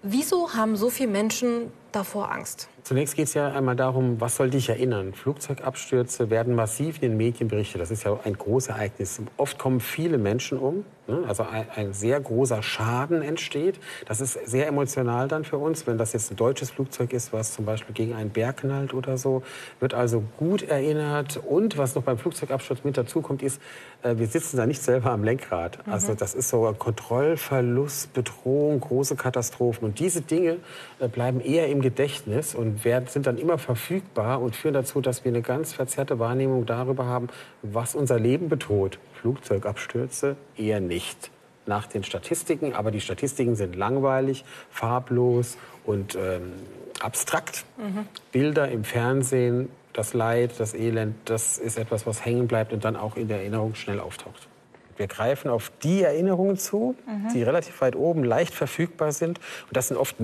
Wieso 0.05 0.55
haben 0.55 0.77
so 0.77 0.91
viele 0.91 1.11
Menschen 1.11 1.73
davor 1.93 2.31
Angst? 2.31 2.69
Zunächst 2.89 3.17
geht 3.17 3.27
es 3.27 3.35
ja 3.35 3.53
einmal 3.53 3.77
darum, 3.77 4.19
was 4.19 4.37
soll 4.37 4.49
dich 4.49 4.71
erinnern? 4.71 5.13
Flugzeugabstürze 5.13 6.31
werden 6.31 6.55
massiv 6.55 7.03
in 7.03 7.11
den 7.11 7.17
Medien 7.19 7.49
berichtet. 7.49 7.83
Das 7.83 7.91
ist 7.91 8.05
ja 8.05 8.19
ein 8.25 8.33
großes 8.33 8.71
Ereignis. 8.71 9.21
Oft 9.37 9.59
kommen 9.59 9.81
viele 9.81 10.17
Menschen 10.17 10.59
um, 10.59 10.87
ne? 11.07 11.23
also 11.29 11.43
ein, 11.43 11.67
ein, 11.77 11.93
sehr 11.93 12.19
großer 12.19 12.63
Schaden 12.63 13.21
entsteht. 13.21 13.79
Das 14.07 14.23
ist 14.23 14.39
sehr 14.49 14.69
emotional 14.69 15.29
dann 15.29 15.45
für 15.45 15.59
uns, 15.59 15.87
wenn 15.87 15.99
das 15.99 16.15
jetzt 16.15 16.31
ein 16.31 16.37
deutsches 16.37 16.71
Flugzeug 16.71 17.13
ist, 17.13 17.31
was 17.35 17.53
zum 17.53 17.67
Beispiel 17.67 17.95
gegen 17.95 18.15
einen 18.15 18.31
Berg 18.31 18.59
knallt 18.59 18.95
oder 18.95 19.19
so. 19.19 19.43
Wird 19.81 19.93
also 19.93 20.25
gut 20.39 20.63
erinnert. 20.63 21.39
Und 21.47 21.77
was 21.77 21.95
noch 21.95 22.05
beim 22.05 22.17
Flugzeugabsturz 22.17 22.85
mit 22.85 22.97
dazu 22.97 23.21
kommt, 23.21 23.43
ist, 23.43 23.61
äh, 24.03 24.17
wir 24.17 24.29
sitzen 24.29 24.57
da 24.57 24.65
nicht 24.65 24.81
selber 24.81 25.11
am 25.11 25.25
Lenkrad. 25.25 25.87
Mhm. 25.87 25.93
Also 25.93 26.15
das 26.15 26.35
ist 26.35 26.49
so 26.49 26.75
Kontrollverlust, 26.79 28.15
Bedrohung, 28.15 28.81
große 28.81 29.17
Katastrophen. 29.17 29.85
Und 29.85 29.99
diese 29.99 30.23
Dinge 30.23 30.57
äh, 31.01 31.09
bleiben 31.09 31.41
eher 31.41 31.69
im 31.69 31.78
Gedächtnis 31.81 32.55
und 32.55 32.85
werden, 32.85 33.07
sind 33.09 33.27
dann 33.27 33.39
immer 33.39 33.59
verfügbar 33.59 34.41
und 34.41 34.57
führen 34.57 34.75
dazu, 34.75 35.01
dass 35.01 35.25
wir 35.25 35.33
eine 35.33 35.43
ganz 35.43 35.73
verzerrte 35.73 36.19
Wahrnehmung 36.19 36.67
darüber 36.67 37.07
haben, 37.07 37.29
was 37.63 37.95
unser 37.95 38.19
Leben 38.19 38.49
bedroht. 38.49 38.99
Flugzeugabstürze 39.21 40.37
eher 40.57 40.81
nicht 40.81 41.31
nach 41.67 41.87
den 41.87 42.03
Statistiken, 42.03 42.75
aber 42.75 42.91
die 42.91 43.01
Statistiken 43.01 43.55
sind 43.55 43.77
langweilig, 43.77 44.45
farblos 44.71 45.59
und 45.85 46.15
ähm, 46.15 46.53
abstrakt. 47.01 47.65
Mhm. 47.77 48.07
Bilder 48.33 48.69
im 48.69 48.85
Fernsehen, 48.85 49.69
das 49.93 50.15
Leid, 50.15 50.53
das 50.59 50.75
Elend, 50.75 51.17
das 51.27 51.59
ist 51.59 51.79
etwas, 51.79 52.07
was 52.07 52.25
hängen 52.25 52.49
bleibt 52.49 52.73
und 52.73 52.85
dann 52.85 52.97
auch 52.97 53.17
in 53.17 53.29
der 53.29 53.39
Erinnerung 53.39 53.75
schnell 53.75 54.01
auftaucht. 54.01 54.49
Wir 54.97 55.07
greifen 55.07 55.49
auf 55.49 55.71
die 55.83 56.03
Erinnerungen 56.03 56.57
zu, 56.57 56.97
mhm. 57.07 57.33
die 57.33 57.43
relativ 57.43 57.81
weit 57.81 57.97
oben 57.97 58.25
leicht 58.25 58.53
verfügbar 58.53 59.13
sind. 59.13 59.39
Und 59.39 59.77
das 59.77 59.89
sind 59.89 59.97
oft 59.97 60.21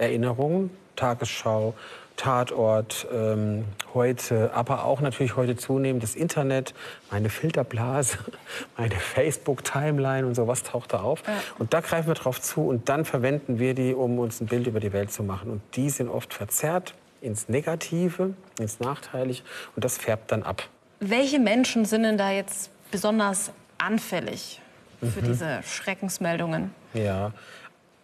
Medienerinnerungen, 0.00 0.70
Tagesschau, 0.96 1.74
Tatort, 2.16 3.06
ähm, 3.12 3.64
heute, 3.94 4.52
aber 4.52 4.84
auch 4.84 5.00
natürlich 5.00 5.36
heute 5.36 5.56
zunehmend 5.56 6.02
das 6.02 6.14
Internet, 6.14 6.74
meine 7.10 7.30
Filterblase, 7.30 8.18
meine 8.76 8.94
Facebook-Timeline 8.94 10.26
und 10.26 10.34
sowas 10.34 10.62
taucht 10.62 10.92
da 10.92 11.00
auf. 11.00 11.22
Ja. 11.26 11.32
Und 11.58 11.72
da 11.72 11.80
greifen 11.80 12.08
wir 12.08 12.14
drauf 12.14 12.40
zu 12.40 12.62
und 12.62 12.88
dann 12.88 13.04
verwenden 13.04 13.58
wir 13.58 13.74
die, 13.74 13.94
um 13.94 14.18
uns 14.18 14.40
ein 14.40 14.46
Bild 14.46 14.66
über 14.66 14.80
die 14.80 14.92
Welt 14.92 15.12
zu 15.12 15.22
machen. 15.22 15.50
Und 15.50 15.62
die 15.76 15.88
sind 15.88 16.08
oft 16.08 16.34
verzerrt 16.34 16.94
ins 17.22 17.48
Negative, 17.48 18.34
ins 18.58 18.80
Nachteilige 18.80 19.40
und 19.76 19.84
das 19.84 19.96
färbt 19.96 20.32
dann 20.32 20.42
ab. 20.42 20.62
Welche 21.00 21.38
Menschen 21.38 21.86
sind 21.86 22.02
denn 22.02 22.18
da 22.18 22.30
jetzt 22.30 22.70
besonders 22.90 23.50
anfällig 23.78 24.60
für 25.00 25.22
mhm. 25.22 25.26
diese 25.26 25.62
Schreckensmeldungen? 25.62 26.74
Ja, 26.92 27.32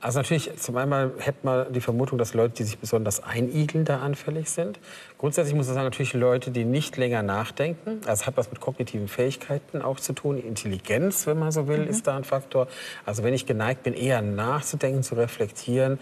also 0.01 0.19
natürlich, 0.19 0.55
zum 0.59 0.77
einen 0.77 1.19
hätte 1.19 1.39
man 1.43 1.73
die 1.73 1.81
Vermutung, 1.81 2.19
dass 2.19 2.35
Leute, 2.35 2.55
die 2.55 2.65
sich 2.65 2.79
besonders 2.79 3.23
einigeln, 3.23 3.87
da 3.87 4.01
anfällig 4.01 4.51
sind. 4.51 4.79
Grundsätzlich 5.17 5.55
muss 5.55 5.67
man 5.67 5.75
sagen, 5.75 5.87
natürlich 5.87 6.13
Leute, 6.13 6.51
die 6.51 6.65
nicht 6.65 6.97
länger 6.99 7.23
nachdenken. 7.23 8.01
Also 8.07 8.23
es 8.23 8.27
hat 8.27 8.37
was 8.37 8.51
mit 8.51 8.61
kognitiven 8.61 9.09
Fähigkeiten 9.09 9.81
auch 9.81 9.99
zu 9.99 10.13
tun. 10.13 10.39
Intelligenz, 10.39 11.27
wenn 11.27 11.39
man 11.39 11.51
so 11.51 11.67
will, 11.67 11.79
mhm. 11.79 11.89
ist 11.89 12.07
da 12.07 12.17
ein 12.17 12.25
Faktor. 12.25 12.69
Also 13.07 13.25
wenn 13.25 13.33
ich 13.33 13.47
geneigt 13.47 13.85
bin, 13.85 13.95
eher 13.95 14.21
nachzudenken, 14.21 15.03
zu 15.03 15.15
reflektieren, 15.15 15.99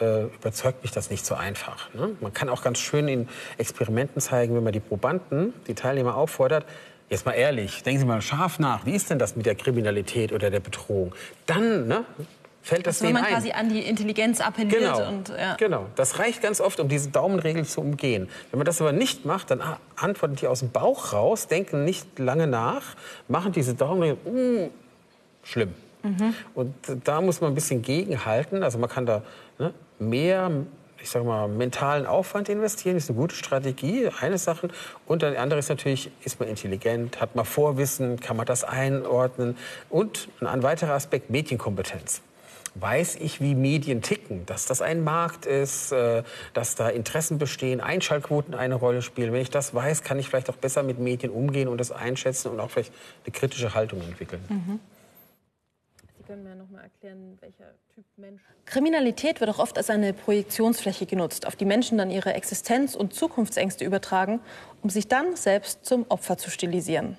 äh, 0.00 0.24
überzeugt 0.26 0.82
mich 0.82 0.92
das 0.92 1.10
nicht 1.10 1.26
so 1.26 1.34
einfach. 1.34 1.92
Ne? 1.94 2.10
Man 2.20 2.32
kann 2.32 2.48
auch 2.48 2.62
ganz 2.62 2.78
schön 2.78 3.08
in 3.08 3.28
Experimenten 3.58 4.22
zeigen, 4.22 4.54
wenn 4.54 4.64
man 4.64 4.72
die 4.72 4.80
Probanden, 4.80 5.52
die 5.66 5.74
Teilnehmer 5.74 6.16
auffordert, 6.16 6.64
Jetzt 7.10 7.26
mal 7.26 7.32
ehrlich, 7.32 7.82
denken 7.82 8.00
Sie 8.00 8.06
mal 8.06 8.22
scharf 8.22 8.58
nach. 8.58 8.86
Wie 8.86 8.94
ist 8.94 9.10
denn 9.10 9.18
das 9.18 9.36
mit 9.36 9.44
der 9.44 9.54
Kriminalität 9.54 10.32
oder 10.32 10.48
der 10.48 10.60
Bedrohung? 10.60 11.14
Dann 11.44 11.86
ne, 11.86 12.06
fällt 12.62 12.86
das 12.86 13.02
also, 13.02 13.06
wenn 13.06 13.14
man 13.14 13.24
ein. 13.24 13.34
quasi 13.34 13.52
an 13.52 13.68
die 13.68 13.80
Intelligenz 13.80 14.40
appelliert. 14.40 14.80
Genau, 14.80 15.08
und, 15.08 15.28
ja. 15.28 15.56
genau. 15.56 15.86
Das 15.96 16.18
reicht 16.18 16.40
ganz 16.40 16.60
oft, 16.60 16.80
um 16.80 16.88
diese 16.88 17.10
Daumenregel 17.10 17.64
zu 17.64 17.80
umgehen. 17.80 18.28
Wenn 18.50 18.58
man 18.58 18.66
das 18.66 18.80
aber 18.80 18.92
nicht 18.92 19.24
macht, 19.24 19.50
dann 19.50 19.60
antworten 19.96 20.36
die 20.36 20.46
aus 20.46 20.60
dem 20.60 20.70
Bauch 20.70 21.12
raus, 21.12 21.48
denken 21.48 21.84
nicht 21.84 22.18
lange 22.18 22.46
nach, 22.46 22.82
machen 23.28 23.52
diese 23.52 23.74
Daumenregel, 23.74 24.18
uh, 24.24 24.70
schlimm. 25.42 25.74
Mhm. 26.02 26.34
Und 26.54 26.74
da 27.04 27.20
muss 27.20 27.40
man 27.40 27.52
ein 27.52 27.54
bisschen 27.54 27.82
gegenhalten. 27.82 28.62
Also 28.62 28.78
man 28.78 28.88
kann 28.88 29.06
da 29.06 29.22
ne, 29.58 29.74
mehr 29.98 30.50
ich 31.00 31.10
sage 31.10 31.24
mal, 31.24 31.48
mentalen 31.48 32.06
Aufwand 32.06 32.48
investieren, 32.48 32.96
ist 32.96 33.10
eine 33.10 33.18
gute 33.18 33.34
Strategie, 33.34 34.08
eine 34.20 34.38
Sache. 34.38 34.68
Und 35.04 35.24
dann 35.24 35.34
andere 35.34 35.58
ist 35.58 35.68
natürlich, 35.68 36.12
ist 36.22 36.38
man 36.38 36.48
intelligent, 36.48 37.20
hat 37.20 37.34
man 37.34 37.44
Vorwissen, 37.44 38.20
kann 38.20 38.36
man 38.36 38.46
das 38.46 38.62
einordnen. 38.62 39.56
Und 39.90 40.28
ein 40.40 40.62
weiterer 40.62 40.92
Aspekt, 40.92 41.28
Medienkompetenz 41.28 42.22
weiß 42.74 43.16
ich, 43.16 43.40
wie 43.40 43.54
Medien 43.54 44.02
ticken, 44.02 44.46
dass 44.46 44.66
das 44.66 44.82
ein 44.82 45.04
Markt 45.04 45.46
ist, 45.46 45.92
äh, 45.92 46.22
dass 46.54 46.74
da 46.74 46.88
Interessen 46.88 47.38
bestehen, 47.38 47.80
Einschaltquoten 47.80 48.54
eine 48.54 48.74
Rolle 48.74 49.02
spielen. 49.02 49.32
Wenn 49.32 49.42
ich 49.42 49.50
das 49.50 49.74
weiß, 49.74 50.02
kann 50.02 50.18
ich 50.18 50.28
vielleicht 50.28 50.50
auch 50.50 50.56
besser 50.56 50.82
mit 50.82 50.98
Medien 50.98 51.32
umgehen 51.32 51.68
und 51.68 51.78
das 51.78 51.92
einschätzen 51.92 52.50
und 52.50 52.60
auch 52.60 52.70
vielleicht 52.70 52.92
eine 53.24 53.32
kritische 53.32 53.74
Haltung 53.74 54.00
entwickeln. 54.02 54.42
Mhm. 54.48 54.80
Sie 56.16 56.22
können 56.24 56.44
mir 56.44 56.54
noch 56.54 56.70
mal 56.70 56.82
erklären, 56.82 57.36
welcher 57.40 57.72
Typ 57.94 58.04
Mensch. 58.16 58.40
Kriminalität 58.64 59.40
wird 59.40 59.50
auch 59.50 59.58
oft 59.58 59.76
als 59.76 59.90
eine 59.90 60.12
Projektionsfläche 60.12 61.04
genutzt, 61.04 61.46
auf 61.46 61.56
die 61.56 61.64
Menschen 61.64 61.98
dann 61.98 62.10
ihre 62.10 62.32
Existenz 62.32 62.94
und 62.94 63.12
Zukunftsängste 63.12 63.84
übertragen, 63.84 64.40
um 64.82 64.88
sich 64.88 65.08
dann 65.08 65.36
selbst 65.36 65.84
zum 65.84 66.06
Opfer 66.08 66.38
zu 66.38 66.50
stilisieren. 66.50 67.18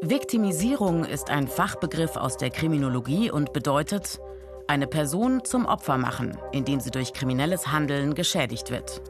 Viktimisierung 0.00 1.04
ist 1.04 1.30
ein 1.30 1.48
Fachbegriff 1.48 2.16
aus 2.16 2.36
der 2.36 2.50
Kriminologie 2.50 3.30
und 3.30 3.52
bedeutet, 3.52 4.20
eine 4.68 4.86
Person 4.86 5.44
zum 5.44 5.66
Opfer 5.66 5.98
machen, 5.98 6.38
indem 6.52 6.80
sie 6.80 6.90
durch 6.90 7.12
kriminelles 7.12 7.72
Handeln 7.72 8.14
geschädigt 8.14 8.70
wird. 8.70 9.02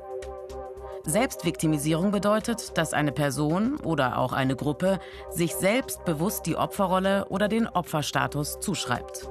Selbstviktimisierung 1.05 2.11
bedeutet, 2.11 2.77
dass 2.77 2.93
eine 2.93 3.13
Person 3.13 3.79
oder 3.81 4.19
auch 4.19 4.33
eine 4.33 4.57
Gruppe 4.57 4.99
sich 5.31 5.55
selbst 5.55 6.05
bewusst 6.05 6.47
die 6.47 6.57
Opferrolle 6.57 7.27
oder 7.29 7.49
den 7.49 7.67
Opferstatus 7.67 8.61
zuschreibt. 8.61 9.29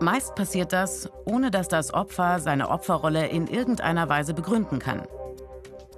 Meist 0.00 0.34
passiert 0.34 0.72
das, 0.72 1.08
ohne 1.24 1.50
dass 1.50 1.68
das 1.68 1.94
Opfer 1.94 2.40
seine 2.40 2.68
Opferrolle 2.68 3.26
in 3.28 3.46
irgendeiner 3.46 4.08
Weise 4.08 4.34
begründen 4.34 4.78
kann. 4.78 5.06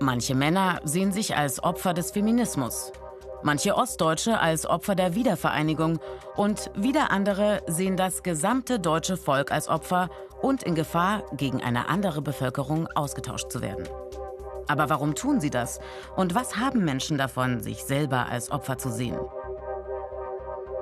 Manche 0.00 0.34
Männer 0.34 0.80
sehen 0.84 1.12
sich 1.12 1.36
als 1.36 1.62
Opfer 1.62 1.94
des 1.94 2.10
Feminismus, 2.10 2.92
manche 3.42 3.76
Ostdeutsche 3.76 4.38
als 4.38 4.66
Opfer 4.66 4.94
der 4.94 5.14
Wiedervereinigung 5.14 5.98
und 6.36 6.70
wieder 6.74 7.10
andere 7.10 7.62
sehen 7.66 7.96
das 7.96 8.22
gesamte 8.22 8.78
deutsche 8.78 9.16
Volk 9.16 9.50
als 9.52 9.68
Opfer 9.68 10.08
und 10.42 10.62
in 10.62 10.74
Gefahr, 10.74 11.22
gegen 11.32 11.62
eine 11.62 11.88
andere 11.88 12.22
Bevölkerung 12.22 12.88
ausgetauscht 12.94 13.50
zu 13.50 13.62
werden. 13.62 13.86
Aber 14.68 14.90
warum 14.90 15.14
tun 15.14 15.40
sie 15.40 15.50
das? 15.50 15.80
Und 16.16 16.34
was 16.34 16.56
haben 16.56 16.84
Menschen 16.84 17.18
davon, 17.18 17.60
sich 17.60 17.84
selber 17.84 18.26
als 18.26 18.50
Opfer 18.50 18.78
zu 18.78 18.90
sehen? 18.90 19.18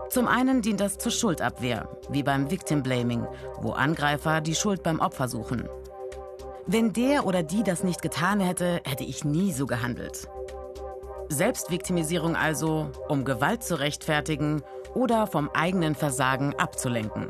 Zum 0.09 0.29
einen 0.29 0.63
dient 0.63 0.81
das 0.81 0.99
zur 0.99 1.13
Schuldabwehr, 1.13 1.89
wie 2.09 2.23
beim 2.23 2.51
Victim 2.51 2.83
Blaming, 2.83 3.27
wo 3.61 3.73
Angreifer 3.73 4.41
die 4.41 4.55
Schuld 4.55 4.83
beim 4.83 5.01
Opfer 5.01 5.29
suchen. 5.29 5.69
Wenn 6.67 6.93
der 6.93 7.27
oder 7.27 7.43
die 7.43 7.63
das 7.63 7.85
nicht 7.85 8.01
getan 8.01 8.41
hätte, 8.41 8.81
hätte 8.85 9.05
ich 9.05 9.25
nie 9.25 9.53
so 9.53 9.67
gehandelt. 9.67 10.29
Selbstviktimisierung 11.29 12.37
also, 12.37 12.91
um 13.09 13.25
Gewalt 13.25 13.63
zu 13.63 13.79
rechtfertigen 13.79 14.63
oder 14.95 15.27
vom 15.27 15.51
eigenen 15.53 15.95
Versagen 15.95 16.55
abzulenken. 16.57 17.29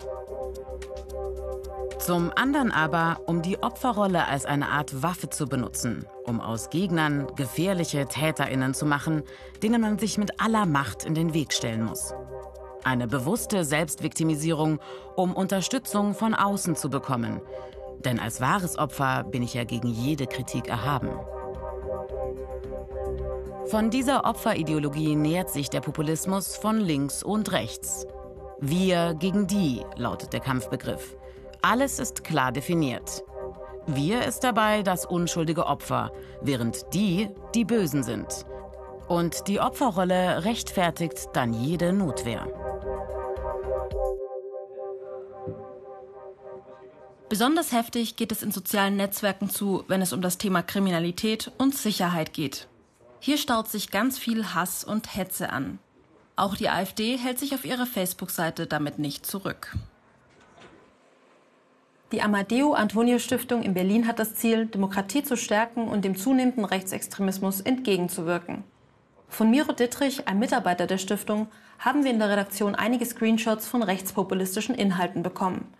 Zum 1.98 2.32
anderen 2.36 2.70
aber, 2.70 3.20
um 3.24 3.40
die 3.40 3.62
Opferrolle 3.62 4.26
als 4.28 4.44
eine 4.44 4.68
Art 4.68 5.02
Waffe 5.02 5.30
zu 5.30 5.46
benutzen, 5.46 6.04
um 6.24 6.38
aus 6.38 6.68
Gegnern 6.68 7.26
gefährliche 7.34 8.04
Täterinnen 8.06 8.74
zu 8.74 8.84
machen, 8.84 9.22
denen 9.62 9.80
man 9.80 9.98
sich 9.98 10.18
mit 10.18 10.38
aller 10.38 10.66
Macht 10.66 11.04
in 11.04 11.14
den 11.14 11.32
Weg 11.32 11.54
stellen 11.54 11.84
muss. 11.84 12.12
Eine 12.82 13.06
bewusste 13.06 13.64
Selbstviktimisierung, 13.64 14.80
um 15.16 15.34
Unterstützung 15.34 16.12
von 16.12 16.34
außen 16.34 16.76
zu 16.76 16.90
bekommen. 16.90 17.40
Denn 18.04 18.20
als 18.20 18.42
wahres 18.42 18.78
Opfer 18.78 19.24
bin 19.24 19.42
ich 19.42 19.54
ja 19.54 19.64
gegen 19.64 19.88
jede 19.88 20.26
Kritik 20.26 20.68
erhaben. 20.68 21.08
Von 23.66 23.90
dieser 23.90 24.26
Opferideologie 24.26 25.16
nähert 25.16 25.48
sich 25.48 25.70
der 25.70 25.80
Populismus 25.80 26.56
von 26.56 26.78
links 26.78 27.22
und 27.22 27.52
rechts. 27.52 28.06
Wir 28.60 29.14
gegen 29.14 29.46
die 29.46 29.82
lautet 29.96 30.34
der 30.34 30.40
Kampfbegriff. 30.40 31.16
Alles 31.62 31.98
ist 31.98 32.24
klar 32.24 32.52
definiert. 32.52 33.24
Wir 33.86 34.24
ist 34.24 34.44
dabei 34.44 34.82
das 34.82 35.06
unschuldige 35.06 35.66
Opfer, 35.66 36.12
während 36.42 36.92
die 36.92 37.30
die 37.54 37.64
Bösen 37.64 38.02
sind. 38.02 38.44
Und 39.08 39.48
die 39.48 39.60
Opferrolle 39.60 40.44
rechtfertigt 40.44 41.30
dann 41.32 41.54
jede 41.54 41.92
Notwehr. 41.92 42.46
Besonders 47.30 47.72
heftig 47.72 48.16
geht 48.16 48.30
es 48.30 48.42
in 48.42 48.52
sozialen 48.52 48.96
Netzwerken 48.96 49.48
zu, 49.48 49.84
wenn 49.88 50.02
es 50.02 50.12
um 50.12 50.20
das 50.20 50.36
Thema 50.36 50.62
Kriminalität 50.62 51.50
und 51.58 51.74
Sicherheit 51.74 52.34
geht. 52.34 52.68
Hier 53.26 53.38
staut 53.38 53.68
sich 53.68 53.90
ganz 53.90 54.18
viel 54.18 54.52
Hass 54.52 54.84
und 54.84 55.16
Hetze 55.16 55.48
an. 55.48 55.78
Auch 56.36 56.56
die 56.56 56.68
AfD 56.68 57.16
hält 57.16 57.38
sich 57.38 57.54
auf 57.54 57.64
ihrer 57.64 57.86
Facebook-Seite 57.86 58.66
damit 58.66 58.98
nicht 58.98 59.24
zurück. 59.24 59.74
Die 62.12 62.20
Amadeo 62.20 62.74
Antonio 62.74 63.18
Stiftung 63.18 63.62
in 63.62 63.72
Berlin 63.72 64.06
hat 64.06 64.18
das 64.18 64.34
Ziel, 64.34 64.66
Demokratie 64.66 65.22
zu 65.22 65.38
stärken 65.38 65.88
und 65.88 66.04
dem 66.04 66.18
zunehmenden 66.18 66.66
Rechtsextremismus 66.66 67.62
entgegenzuwirken. 67.62 68.62
Von 69.30 69.50
Miro 69.50 69.72
Dittrich, 69.72 70.28
einem 70.28 70.40
Mitarbeiter 70.40 70.86
der 70.86 70.98
Stiftung, 70.98 71.48
haben 71.78 72.04
wir 72.04 72.10
in 72.10 72.18
der 72.18 72.28
Redaktion 72.28 72.74
einige 72.74 73.06
Screenshots 73.06 73.66
von 73.66 73.82
rechtspopulistischen 73.82 74.74
Inhalten 74.74 75.22
bekommen. 75.22 75.72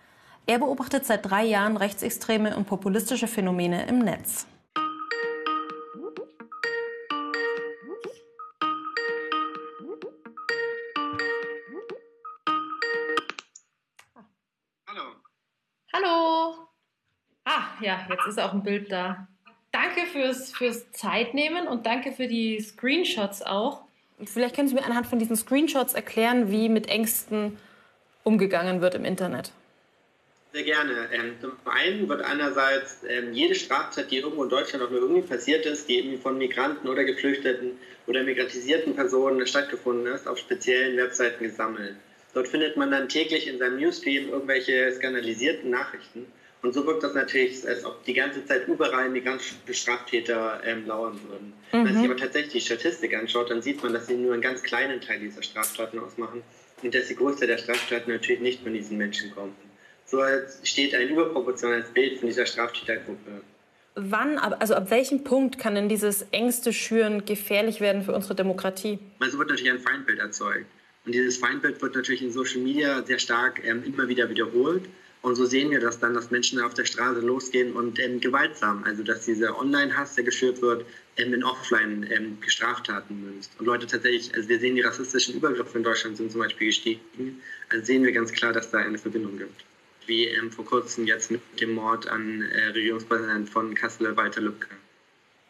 Er 0.47 0.61
beobachtet 0.61 1.05
seit 1.05 1.31
drei 1.31 1.45
Jahren 1.45 1.77
rechtsextreme 1.77 2.57
und 2.57 2.67
populistische 2.67 3.29
Phänomene 3.29 3.85
im 3.85 3.99
Netz. 3.99 4.47
Ja, 17.81 18.07
jetzt 18.09 18.26
ist 18.26 18.40
auch 18.40 18.52
ein 18.52 18.62
Bild 18.62 18.90
da. 18.90 19.26
Danke 19.73 20.07
fürs, 20.07 20.52
fürs 20.52 20.90
Zeitnehmen 20.93 21.66
und 21.66 21.87
danke 21.87 22.12
für 22.12 22.28
die 22.28 22.61
Screenshots 22.61 23.43
auch. 23.43 23.83
Vielleicht 24.25 24.54
können 24.54 24.69
Sie 24.69 24.75
mir 24.75 24.85
anhand 24.85 25.07
von 25.07 25.19
diesen 25.19 25.37
Screenshots 25.37 25.95
erklären, 25.95 26.50
wie 26.50 26.69
mit 26.69 26.88
Ängsten 26.88 27.59
umgegangen 28.23 28.81
wird 28.81 28.95
im 28.95 29.04
Internet. 29.04 29.52
Sehr 30.52 30.62
gerne. 30.62 31.09
Ähm, 31.12 31.35
zum 31.40 31.52
einen 31.64 32.09
wird 32.09 32.23
einerseits 32.23 33.02
ähm, 33.09 33.33
jede 33.33 33.57
Straftat, 33.57 34.12
die 34.12 34.19
irgendwo 34.19 34.45
in 34.45 34.50
Deutschland 34.50 34.85
auch 34.85 34.90
nur 34.90 35.00
irgendwie 35.00 35.23
passiert 35.23 35.66
ist, 35.66 35.88
die 35.88 35.99
irgendwie 35.99 36.19
von 36.19 36.38
Migranten 36.38 36.88
oder 36.88 37.02
Geflüchteten 37.02 37.73
oder 38.07 38.23
migrantisierten 38.23 38.95
Personen 38.95 39.45
stattgefunden 39.49 40.07
ist, 40.14 40.28
auf 40.28 40.38
speziellen 40.38 40.97
Webseiten 40.97 41.43
gesammelt. 41.43 41.97
Dort 42.35 42.47
findet 42.47 42.76
man 42.76 42.93
dann 42.93 43.09
täglich 43.09 43.49
in 43.49 43.59
seinem 43.59 43.78
Newsstream 43.78 44.28
irgendwelche 44.28 44.93
skandalisierten 44.93 45.71
Nachrichten. 45.71 46.26
Und 46.64 46.72
so 46.72 46.87
wirkt 46.87 47.03
das 47.03 47.12
natürlich, 47.12 47.68
als 47.68 47.85
ob 47.85 48.03
die 48.05 48.14
ganze 48.14 48.42
Zeit 48.46 48.66
überall 48.66 49.11
migrantische 49.11 49.55
Straftäter 49.70 50.62
ähm, 50.64 50.87
lauern 50.87 51.20
würden. 51.29 51.48
Mhm. 51.48 51.72
Wenn 51.72 51.85
man 51.85 51.94
sich 51.94 52.05
aber 52.11 52.16
tatsächlich 52.16 52.53
die 52.55 52.61
Statistik 52.62 53.14
anschaut, 53.14 53.50
dann 53.50 53.61
sieht 53.61 53.83
man, 53.83 53.92
dass 53.92 54.07
sie 54.07 54.14
nur 54.14 54.33
einen 54.33 54.40
ganz 54.40 54.62
kleinen 54.62 54.98
Teil 55.03 55.20
dieser 55.20 55.42
Straftaten 55.42 55.98
ausmachen 55.98 56.42
und 56.83 56.94
dass 56.94 57.09
die 57.09 57.16
Größte 57.16 57.46
der 57.46 57.59
Straftaten 57.59 58.11
natürlich 58.11 58.40
nicht 58.40 58.62
von 58.62 58.72
diesen 58.72 58.96
Menschen 58.96 59.31
kommt. 59.35 59.53
So 60.07 60.22
steht 60.62 60.94
ein 60.94 61.11
überproportionales 61.11 61.90
Bild 61.90 62.18
von 62.18 62.29
dieser 62.29 62.46
Straftätergruppe. 62.46 63.42
Wann, 63.96 64.38
also 64.38 64.74
ab 64.74 64.90
welchem 64.90 65.22
Punkt 65.22 65.59
kann 65.59 65.74
denn 65.74 65.90
dieses 65.90 66.22
Ängste 66.31 66.72
schüren 66.72 67.27
gefährlich 67.27 67.83
werden 67.83 68.03
für 68.03 68.14
unsere 68.14 68.35
Demokratie? 68.35 68.98
Also 69.20 69.38
wird 69.38 69.50
natürlich 69.50 69.70
ein 69.70 69.81
Feindbild 69.81 70.18
erzeugt. 70.18 70.64
Und 71.05 71.14
dieses 71.14 71.37
Feindbild 71.37 71.83
wird 71.83 71.94
natürlich 71.94 72.22
in 72.22 72.33
Social 72.33 72.62
Media 72.62 73.03
sehr 73.03 73.18
stark 73.18 73.62
ähm, 73.62 73.85
immer 73.85 74.09
wieder 74.09 74.31
wiederholt. 74.31 74.85
Und 75.25 75.37
so 75.37 75.47
sehen 75.47 75.71
wir 75.71 75.81
das 75.81 75.99
dann, 75.99 76.13
dass 76.13 76.31
Menschen 76.31 76.61
auf 76.61 76.75
der 76.75 76.85
Straße 76.85 77.21
losgehen 77.21 77.73
und 77.73 77.99
ähm, 77.99 78.21
gewaltsam, 78.21 78.85
also 78.85 79.03
dass 79.03 79.25
dieser 79.25 79.59
Online-Hass, 79.59 80.17
der 80.17 80.25
geschürt 80.25 80.61
wird, 80.61 80.85
ähm, 81.17 81.33
in 81.33 81.43
Offline-Straftaten 81.43 83.15
ähm, 83.15 83.25
münzt. 83.25 83.51
Und 83.59 83.65
Leute 83.65 83.87
tatsächlich, 83.87 84.35
also 84.35 84.47
wir 84.51 84.61
sehen, 84.61 84.75
die 84.75 84.83
rassistischen 84.83 85.37
Übergriffe 85.37 85.79
in 85.79 85.83
Deutschland 85.83 86.19
sind 86.19 86.31
zum 86.31 86.43
Beispiel 86.43 86.67
gestiegen. 86.67 87.41
Also 87.71 87.87
sehen 87.87 88.05
wir 88.05 88.13
ganz 88.13 88.33
klar, 88.33 88.53
dass 88.53 88.71
da 88.71 88.81
eine 88.81 88.99
Verbindung 88.99 89.39
gibt. 89.39 89.65
Wie 90.05 90.27
ähm, 90.27 90.53
vor 90.53 90.67
kurzem 90.67 91.07
jetzt 91.07 91.31
mit 91.31 91.41
dem 91.59 91.73
Mord 91.73 92.07
an 92.07 92.43
äh, 92.43 92.67
Regierungspräsident 92.73 93.49
von 93.49 93.75
Kassel, 93.75 94.15
Walter 94.19 94.43
Lübcke. 94.43 94.69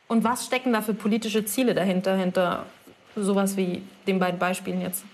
Und 0.07 0.23
was 0.23 0.47
stecken 0.47 0.73
da 0.73 0.83
für 0.83 0.95
politische 0.95 1.45
Ziele 1.47 1.75
dahinter, 1.75 2.17
hinter 2.17 2.71
sowas 3.17 3.57
wie 3.57 3.83
den 4.07 4.21
beiden 4.21 4.39
Beispielen 4.39 4.83
jetzt? 4.83 5.05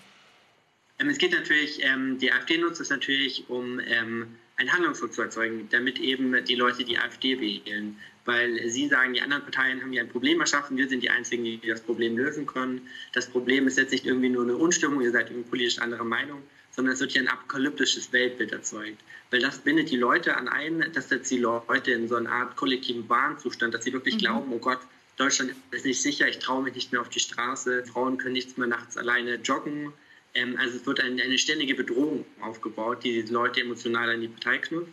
Ähm, 0.99 1.09
es 1.09 1.17
geht 1.17 1.33
natürlich, 1.33 1.83
ähm, 1.83 2.19
die 2.19 2.31
AfD 2.31 2.59
nutzt 2.59 2.83
es 2.83 2.91
natürlich, 2.91 3.49
um 3.49 3.81
ähm, 3.81 4.37
einen 4.61 4.73
Handlungsdruck 4.73 5.15
zu 5.15 5.23
erzeugen, 5.23 5.69
damit 5.71 5.99
eben 5.99 6.45
die 6.45 6.55
Leute 6.55 6.85
die 6.85 6.99
AfD 6.99 7.41
wählen. 7.41 7.97
Weil 8.27 8.69
sie 8.69 8.89
sagen, 8.89 9.15
die 9.15 9.23
anderen 9.23 9.43
Parteien 9.43 9.81
haben 9.81 9.95
ja 9.95 10.03
ein 10.03 10.11
Problem 10.11 10.39
erschaffen, 10.39 10.77
wir 10.77 10.87
sind 10.87 11.03
die 11.03 11.09
Einzigen, 11.09 11.43
die 11.43 11.61
das 11.67 11.81
Problem 11.81 12.19
lösen 12.19 12.45
können. 12.45 12.87
Das 13.15 13.27
Problem 13.27 13.67
ist 13.67 13.79
jetzt 13.79 13.91
nicht 13.91 14.05
irgendwie 14.05 14.29
nur 14.29 14.43
eine 14.43 14.57
Unstimmung, 14.57 15.01
ihr 15.01 15.11
seid 15.11 15.31
irgendwie 15.31 15.49
politisch 15.49 15.79
anderer 15.79 16.05
Meinung, 16.05 16.43
sondern 16.71 16.93
es 16.93 17.01
wird 17.01 17.13
hier 17.13 17.23
ein 17.23 17.29
apokalyptisches 17.29 18.13
Weltbild 18.13 18.53
erzeugt. 18.53 19.03
Weil 19.31 19.41
das 19.41 19.59
bindet 19.59 19.91
die 19.91 19.97
Leute 19.97 20.37
an 20.37 20.49
ein, 20.49 20.85
das 20.93 21.09
setzt 21.09 21.31
die 21.31 21.39
Leute 21.39 21.93
in 21.93 22.09
so 22.09 22.17
eine 22.17 22.31
Art 22.31 22.57
kollektiven 22.57 23.09
Warnzustand, 23.09 23.73
dass 23.73 23.85
sie 23.85 23.95
wirklich 23.95 24.17
mhm. 24.17 24.19
glauben, 24.19 24.53
oh 24.53 24.59
Gott, 24.59 24.81
Deutschland 25.17 25.55
ist 25.71 25.87
nicht 25.87 26.03
sicher, 26.03 26.29
ich 26.29 26.39
traue 26.39 26.63
mich 26.63 26.75
nicht 26.75 26.93
mehr 26.93 27.01
auf 27.01 27.09
die 27.09 27.21
Straße, 27.21 27.85
Frauen 27.87 28.19
können 28.19 28.35
nichts 28.35 28.59
mehr 28.59 28.69
nachts 28.69 28.99
alleine 28.99 29.37
joggen, 29.37 29.95
ähm, 30.35 30.57
also 30.59 30.77
es 30.77 30.87
wird 30.87 31.01
eine, 31.01 31.23
eine, 31.23 31.39
ständige 31.39 31.75
Bedrohung 31.75 32.25
aufgebaut, 32.41 33.05
die 33.05 33.23
die 33.23 33.33
Leute 33.33 33.61
emotional 33.61 34.11
an 34.11 34.21
die 34.21 34.29
Partei 34.29 34.59
knüpft 34.59 34.93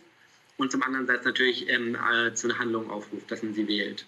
und 0.56 0.72
zum 0.72 0.82
anderen 0.82 1.06
Seite 1.06 1.24
natürlich 1.24 1.68
ähm, 1.68 1.96
äh, 1.96 2.34
zu 2.34 2.48
einer 2.48 2.58
Handlung 2.58 2.90
aufruft, 2.90 3.30
dass 3.30 3.42
man 3.42 3.54
sie 3.54 3.66
wählt. 3.68 4.06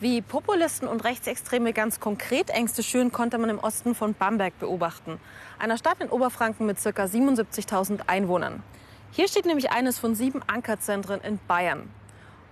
Wie 0.00 0.20
Populisten 0.20 0.88
und 0.88 1.04
Rechtsextreme 1.04 1.72
ganz 1.72 2.00
konkret 2.00 2.50
Ängste 2.50 2.82
schüren, 2.82 3.12
konnte 3.12 3.38
man 3.38 3.50
im 3.50 3.60
Osten 3.60 3.94
von 3.94 4.14
Bamberg 4.14 4.58
beobachten. 4.58 5.20
Einer 5.60 5.78
Stadt 5.78 6.00
in 6.00 6.08
Oberfranken 6.08 6.66
mit 6.66 6.78
ca. 6.82 7.04
77.000 7.04 8.08
Einwohnern. 8.08 8.64
Hier 9.12 9.28
steht 9.28 9.46
nämlich 9.46 9.70
eines 9.70 10.00
von 10.00 10.16
sieben 10.16 10.42
Ankerzentren 10.42 11.20
in 11.20 11.38
Bayern. 11.46 11.88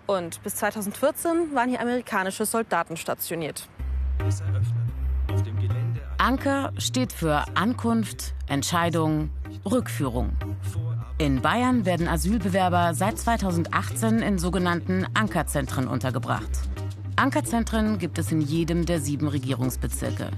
Und 0.07 0.43
bis 0.45 0.57
2014 0.57 1.55
waren 1.55 1.71
hier 1.71 1.81
amerikanische 1.81 2.45
Soldaten 2.45 2.97
stationiert. 2.97 3.69
Auf 4.21 5.43
dem 5.43 5.57
Gelände 5.59 5.80
Anker 6.21 6.75
steht 6.77 7.15
für 7.15 7.45
Ankunft, 7.57 8.35
Entscheidung, 8.47 9.31
Rückführung. 9.65 10.33
In 11.17 11.41
Bayern 11.41 11.87
werden 11.87 12.09
Asylbewerber 12.09 12.93
seit 12.93 13.19
2018 13.19 14.19
in 14.19 14.39
sogenannten 14.39 15.07
Ankerzentren 15.15 15.89
untergebracht. 15.89 16.51
Ankerzentren 17.17 17.97
gibt 17.97 18.19
es 18.19 18.31
in 18.33 18.43
jedem 18.43 18.85
der 18.85 19.01
sieben 19.01 19.29
Regierungsbezirke. 19.29 20.31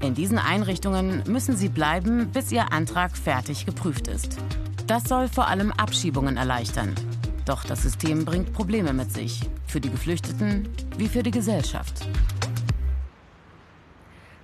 In 0.00 0.12
diesen 0.12 0.38
Einrichtungen 0.38 1.22
müssen 1.26 1.56
sie 1.56 1.70
bleiben, 1.70 2.28
bis 2.30 2.52
ihr 2.52 2.70
Antrag 2.70 3.16
fertig 3.16 3.64
geprüft 3.64 4.08
ist. 4.08 4.36
Das 4.86 5.04
soll 5.04 5.28
vor 5.28 5.48
allem 5.48 5.72
Abschiebungen 5.72 6.36
erleichtern. 6.36 6.94
Doch 7.46 7.64
das 7.64 7.80
System 7.80 8.26
bringt 8.26 8.52
Probleme 8.52 8.92
mit 8.92 9.10
sich, 9.10 9.48
für 9.66 9.80
die 9.80 9.90
Geflüchteten 9.90 10.68
wie 10.98 11.08
für 11.08 11.22
die 11.22 11.30
Gesellschaft. 11.30 12.06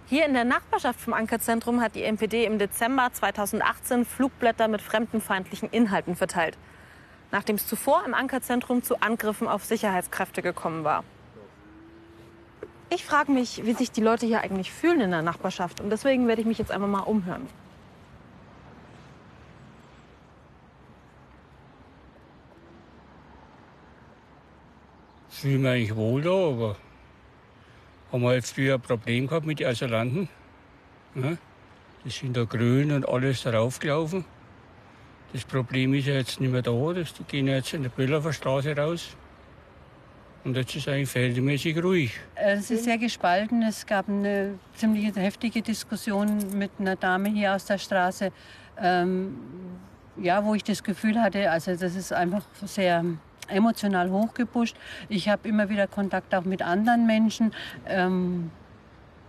Hier 0.07 0.27
in 0.27 0.35
der 0.35 0.45
Nachbarschaft 0.45 1.01
vom 1.01 1.15
Ankerzentrum 1.15 1.81
hat 1.81 1.95
die 1.95 2.03
NPD 2.03 2.45
im 2.45 2.59
Dezember 2.59 3.09
2018 3.11 4.05
Flugblätter 4.05 4.69
mit 4.69 4.83
fremdenfeindlichen 4.83 5.71
Inhalten 5.71 6.15
verteilt, 6.15 6.59
nachdem 7.33 7.57
es 7.57 7.67
zuvor 7.67 8.05
im 8.05 8.13
Ankerzentrum 8.13 8.83
zu 8.83 9.01
Angriffen 9.01 9.49
auf 9.49 9.65
Sicherheitskräfte 9.65 10.43
gekommen 10.43 10.85
war. 10.85 11.05
Ich 12.91 13.07
frage 13.07 13.33
mich, 13.33 13.65
wie 13.65 13.73
sich 13.73 13.93
die 13.93 14.03
Leute 14.03 14.27
hier 14.27 14.43
eigentlich 14.43 14.71
fühlen 14.71 15.01
in 15.01 15.11
der 15.11 15.23
Nachbarschaft 15.23 15.81
und 15.81 15.89
deswegen 15.89 16.29
werde 16.29 16.43
ich 16.43 16.47
mich 16.47 16.59
jetzt 16.59 16.71
einfach 16.71 16.87
mal 16.87 17.01
umhören. 17.01 17.49
Ich 25.31 25.41
fühle 25.41 25.59
mich 25.59 25.71
eigentlich 25.71 25.97
wohl 25.97 26.21
da, 26.21 26.31
aber 26.31 26.77
haben 28.15 28.23
wir 28.23 28.29
halt 28.29 28.47
früher 28.47 28.75
ein 28.75 28.81
Problem 28.81 29.27
gehabt 29.27 29.45
mit 29.45 29.59
den 29.59 29.67
Asylanten. 29.67 30.29
Ja, 31.17 31.37
die 32.05 32.11
sind 32.11 32.37
da 32.37 32.45
grün 32.45 32.93
und 32.93 33.09
alles 33.09 33.43
darauf 33.43 33.81
gelaufen. 33.81 34.25
Das 35.33 35.45
Problem 35.45 35.95
ist 35.95 36.07
ja 36.07 36.15
jetzt 36.15 36.41
nicht 36.41 36.53
mehr 36.53 36.63
da. 36.63 36.93
Das, 36.93 37.13
die 37.13 37.25
gehen 37.25 37.49
jetzt 37.49 37.75
in 37.75 37.83
der 37.83 37.91
Böllhofer 37.91 38.33
Straße 38.33 38.77
raus. 38.77 39.17
Und 40.45 40.57
jetzt 40.57 40.77
ist 40.77 40.87
eigentlich 40.87 41.09
verhältnismäßig 41.09 41.83
ruhig. 41.83 42.13
Es 42.37 42.71
ist 42.71 42.85
sehr 42.85 42.99
gespalten. 42.99 43.63
Es 43.63 43.85
gab 43.85 44.09
eine 44.09 44.61
ziemlich 44.77 45.13
heftige 45.17 45.61
Diskussion 45.61 46.57
mit 46.57 46.71
einer 46.79 46.95
Dame 46.95 47.31
hier 47.31 47.53
aus 47.55 47.65
der 47.65 47.79
Straße, 47.79 48.31
ähm, 48.81 49.37
ja, 50.19 50.45
wo 50.45 50.55
ich 50.55 50.63
das 50.63 50.85
Gefühl 50.85 51.21
hatte, 51.21 51.51
also 51.51 51.75
das 51.75 51.97
ist 51.97 52.13
einfach 52.13 52.45
sehr 52.65 53.05
emotional 53.49 54.11
hochgepusht. 54.11 54.77
Ich 55.09 55.29
habe 55.29 55.49
immer 55.49 55.69
wieder 55.69 55.87
Kontakt 55.87 56.35
auch 56.35 56.45
mit 56.45 56.63
anderen 56.63 57.07
Menschen. 57.07 57.53
Ähm, 57.87 58.51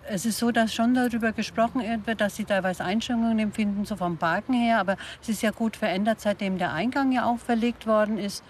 es 0.08 0.26
ist 0.26 0.38
so, 0.38 0.52
dass 0.52 0.74
schon 0.74 0.94
darüber 0.94 1.32
gesprochen 1.32 1.82
wird, 2.06 2.22
dass 2.22 2.36
sie 2.36 2.46
teilweise 2.46 2.84
Einschränkungen 2.84 3.40
empfinden, 3.40 3.86
so 3.86 3.96
vom 3.96 4.18
Parken 4.18 4.54
her. 4.54 4.80
Aber 4.80 4.98
es 5.22 5.30
ist 5.30 5.42
ja 5.42 5.52
gut 5.52 5.76
verändert, 5.76 6.22
seitdem 6.22 6.58
der 6.58 6.74
Eingang 6.74 7.12
ja 7.12 7.26
auch 7.26 7.40
verlegt 7.40 7.88
worden 7.88 8.18
ist. 8.18 8.44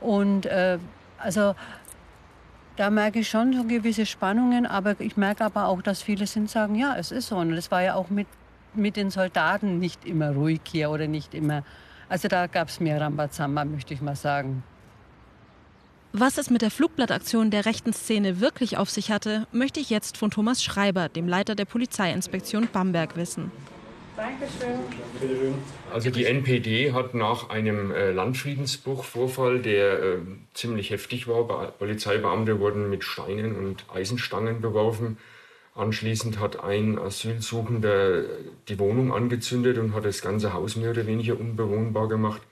Und 0.00 0.46
äh, 0.46 0.78
also 1.18 1.54
da 2.76 2.90
merke 2.90 3.20
ich 3.20 3.28
schon 3.28 3.52
so 3.52 3.64
gewisse 3.64 4.06
Spannungen, 4.06 4.64
aber 4.66 5.00
ich 5.00 5.16
merke 5.16 5.44
aber 5.44 5.66
auch, 5.66 5.82
dass 5.82 6.02
viele 6.02 6.26
sind 6.26 6.48
sagen, 6.48 6.74
ja, 6.74 6.94
es 6.96 7.10
ist 7.10 7.28
so. 7.28 7.36
Und 7.36 7.52
es 7.52 7.70
war 7.70 7.82
ja 7.82 7.94
auch 7.94 8.10
mit, 8.10 8.28
mit 8.74 8.96
den 8.96 9.10
Soldaten 9.10 9.78
nicht 9.78 10.04
immer 10.04 10.30
ruhig 10.30 10.60
hier 10.70 10.90
oder 10.90 11.08
nicht 11.08 11.34
immer. 11.34 11.64
Also 12.08 12.28
da 12.28 12.46
gab 12.46 12.68
es 12.68 12.80
mehr 12.80 13.00
Rambazamba, 13.00 13.64
möchte 13.64 13.94
ich 13.94 14.00
mal 14.00 14.16
sagen. 14.16 14.62
Was 16.12 16.38
es 16.38 16.48
mit 16.48 16.62
der 16.62 16.70
Flugblattaktion 16.70 17.50
der 17.50 17.66
rechten 17.66 17.92
Szene 17.92 18.40
wirklich 18.40 18.78
auf 18.78 18.88
sich 18.88 19.10
hatte, 19.10 19.46
möchte 19.52 19.78
ich 19.78 19.90
jetzt 19.90 20.16
von 20.16 20.30
Thomas 20.30 20.64
Schreiber, 20.64 21.10
dem 21.10 21.28
Leiter 21.28 21.54
der 21.54 21.66
Polizeiinspektion 21.66 22.66
Bamberg, 22.72 23.16
wissen. 23.16 23.52
Dankeschön. 24.16 25.54
Also 25.92 26.10
die 26.10 26.24
NPD 26.24 26.92
hat 26.92 27.14
nach 27.14 27.50
einem 27.50 27.92
äh, 27.92 28.10
Landfriedensbruchvorfall, 28.10 29.60
der 29.60 30.02
äh, 30.02 30.18
ziemlich 30.54 30.90
heftig 30.90 31.28
war, 31.28 31.46
Polizeibeamte 31.72 32.58
wurden 32.58 32.88
mit 32.88 33.04
Steinen 33.04 33.54
und 33.54 33.84
Eisenstangen 33.94 34.60
beworfen. 34.60 35.18
Anschließend 35.74 36.40
hat 36.40 36.64
ein 36.64 36.98
Asylsuchender 36.98 38.24
die 38.66 38.78
Wohnung 38.80 39.12
angezündet 39.12 39.78
und 39.78 39.94
hat 39.94 40.04
das 40.04 40.22
ganze 40.22 40.52
Haus 40.52 40.74
mehr 40.74 40.90
oder 40.90 41.06
weniger 41.06 41.38
unbewohnbar 41.38 42.08
gemacht. 42.08 42.42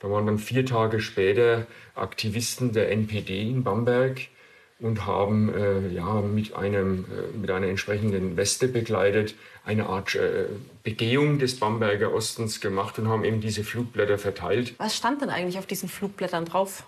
Da 0.00 0.10
waren 0.10 0.26
dann 0.26 0.38
vier 0.38 0.64
Tage 0.64 1.00
später 1.00 1.66
Aktivisten 1.94 2.72
der 2.72 2.90
NPD 2.90 3.42
in 3.42 3.64
Bamberg 3.64 4.28
und 4.80 5.06
haben 5.06 5.52
äh, 5.52 5.88
ja, 5.88 6.20
mit, 6.20 6.54
einem, 6.54 7.04
äh, 7.04 7.36
mit 7.36 7.50
einer 7.50 7.66
entsprechenden 7.66 8.36
Weste 8.36 8.68
begleitet 8.68 9.34
eine 9.64 9.86
Art 9.86 10.14
äh, 10.14 10.46
Begehung 10.84 11.38
des 11.38 11.58
Bamberger 11.58 12.14
Ostens 12.14 12.60
gemacht 12.60 12.98
und 12.98 13.08
haben 13.08 13.24
eben 13.24 13.40
diese 13.40 13.64
Flugblätter 13.64 14.18
verteilt. 14.18 14.74
Was 14.78 14.96
stand 14.96 15.20
denn 15.20 15.30
eigentlich 15.30 15.58
auf 15.58 15.66
diesen 15.66 15.88
Flugblättern 15.88 16.44
drauf? 16.44 16.84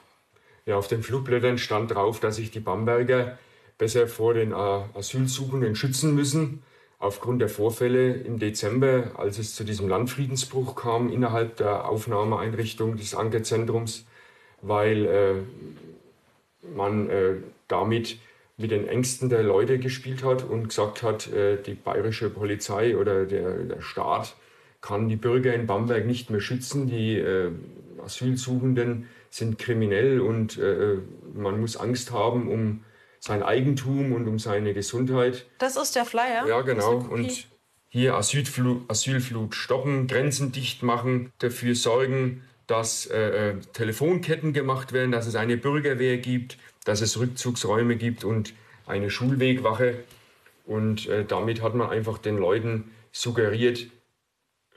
Ja, 0.67 0.77
auf 0.77 0.87
den 0.87 1.03
Flugblättern 1.03 1.59
stand 1.59 1.91
drauf, 1.93 2.21
dass 2.21 2.37
sich 2.37 2.53
die 2.53 2.61
Bamberger 2.61 3.39
besser 3.77 4.07
vor 4.07 4.35
den 4.35 4.53
äh, 4.53 4.55
Asylsuchenden 4.55 5.75
schützen 5.75 6.15
müssen. 6.15 6.63
Aufgrund 7.01 7.41
der 7.41 7.49
Vorfälle 7.49 8.13
im 8.13 8.39
Dezember, 8.39 9.13
als 9.17 9.39
es 9.39 9.55
zu 9.55 9.65
diesem 9.65 9.89
Landfriedensbruch 9.89 10.77
kam 10.77 11.11
innerhalb 11.11 11.57
der 11.57 11.89
Aufnahmeeinrichtung 11.89 12.99
des 12.99 13.15
Ankerzentrums, 13.15 14.05
weil 14.61 15.07
äh, 15.07 15.35
man 16.77 17.09
äh, 17.09 17.37
damit 17.69 18.19
mit 18.59 18.71
den 18.71 18.87
Ängsten 18.87 19.31
der 19.31 19.43
Leute 19.43 19.79
gespielt 19.79 20.23
hat 20.23 20.45
und 20.45 20.69
gesagt 20.69 21.03
hat, 21.03 21.33
äh, 21.33 21.57
die 21.63 21.73
bayerische 21.73 22.29
Polizei 22.29 22.95
oder 22.95 23.25
der, 23.25 23.65
der 23.65 23.81
Staat 23.81 24.37
kann 24.83 25.09
die 25.09 25.17
Bürger 25.17 25.55
in 25.55 25.67
Bamberg 25.67 26.05
nicht 26.05 26.29
mehr 26.29 26.41
schützen. 26.43 26.87
Die 26.87 27.17
äh, 27.17 27.51
Asylsuchenden 28.05 29.09
sind 29.31 29.59
kriminell 29.59 30.21
und 30.21 30.59
äh, 30.59 30.99
man 31.35 31.61
muss 31.61 31.79
Angst 31.79 32.13
haben 32.13 32.51
um 32.51 32.85
sein 33.21 33.43
Eigentum 33.43 34.13
und 34.13 34.27
um 34.27 34.39
seine 34.39 34.75
Gesundheit. 34.75 35.47
Das 35.59 35.77
ist 35.77 35.95
der 35.95 36.07
Flyer? 36.07 36.47
Ja, 36.49 36.63
genau. 36.63 36.97
Und 36.97 37.47
hier 37.89 38.15
Asylflut, 38.15 38.91
Asylflut 38.91 39.55
stoppen, 39.55 40.07
Grenzen 40.07 40.53
dicht 40.53 40.83
machen, 40.83 41.33
dafür 41.39 41.75
sorgen, 41.75 42.43
dass 42.67 43.07
äh, 43.07 43.57
Telefonketten 43.73 44.53
gemacht 44.53 44.93
werden, 44.93 45.13
dass 45.13 45.27
es 45.27 45.35
eine 45.35 45.57
Bürgerwehr 45.57 46.19
gibt, 46.19 46.57
dass 46.85 47.03
es 47.03 47.19
Rückzugsräume 47.19 47.97
gibt 47.97 48.25
und 48.25 48.55
eine 48.87 49.11
Schulwegwache. 49.11 50.05
Und 50.65 51.09
äh, 51.09 51.25
damit 51.25 51.63
hat 51.63 51.75
man 51.75 51.91
einfach 51.91 52.19
den 52.19 52.39
Leuten 52.39 52.91
suggeriert, 53.13 53.87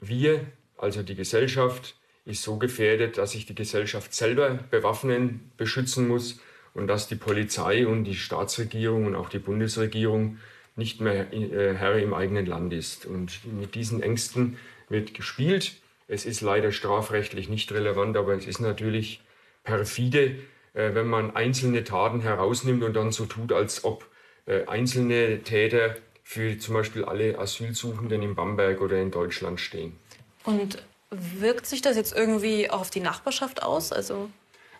wir, 0.00 0.40
also 0.76 1.02
die 1.02 1.14
Gesellschaft, 1.14 1.96
ist 2.24 2.42
so 2.42 2.56
gefährdet, 2.56 3.16
dass 3.16 3.32
sich 3.32 3.46
die 3.46 3.54
Gesellschaft 3.54 4.12
selber 4.12 4.58
bewaffnen, 4.70 5.52
beschützen 5.56 6.08
muss 6.08 6.40
und 6.74 6.86
dass 6.88 7.08
die 7.08 7.14
Polizei 7.14 7.86
und 7.86 8.04
die 8.04 8.16
Staatsregierung 8.16 9.06
und 9.06 9.14
auch 9.14 9.28
die 9.28 9.38
Bundesregierung 9.38 10.38
nicht 10.76 11.00
mehr 11.00 11.32
äh, 11.32 11.74
Herr 11.74 11.96
im 11.98 12.14
eigenen 12.14 12.46
Land 12.46 12.72
ist. 12.72 13.06
Und 13.06 13.40
mit 13.60 13.74
diesen 13.74 14.02
Ängsten 14.02 14.58
wird 14.88 15.14
gespielt. 15.14 15.74
Es 16.08 16.26
ist 16.26 16.40
leider 16.40 16.72
strafrechtlich 16.72 17.48
nicht 17.48 17.72
relevant, 17.72 18.16
aber 18.16 18.34
es 18.34 18.46
ist 18.46 18.60
natürlich 18.60 19.22
perfide, 19.62 20.36
äh, 20.74 20.94
wenn 20.94 21.06
man 21.06 21.34
einzelne 21.34 21.84
Taten 21.84 22.20
herausnimmt 22.20 22.82
und 22.82 22.94
dann 22.94 23.12
so 23.12 23.26
tut, 23.26 23.52
als 23.52 23.84
ob 23.84 24.06
äh, 24.46 24.66
einzelne 24.66 25.42
Täter 25.42 25.96
für 26.24 26.58
zum 26.58 26.74
Beispiel 26.74 27.04
alle 27.04 27.38
Asylsuchenden 27.38 28.22
in 28.22 28.34
Bamberg 28.34 28.80
oder 28.80 29.00
in 29.00 29.10
Deutschland 29.10 29.60
stehen. 29.60 29.96
Und 30.44 30.82
wirkt 31.10 31.66
sich 31.66 31.82
das 31.82 31.96
jetzt 31.96 32.14
irgendwie 32.14 32.70
auf 32.70 32.90
die 32.90 33.00
Nachbarschaft 33.00 33.62
aus? 33.62 33.92
Also, 33.92 34.30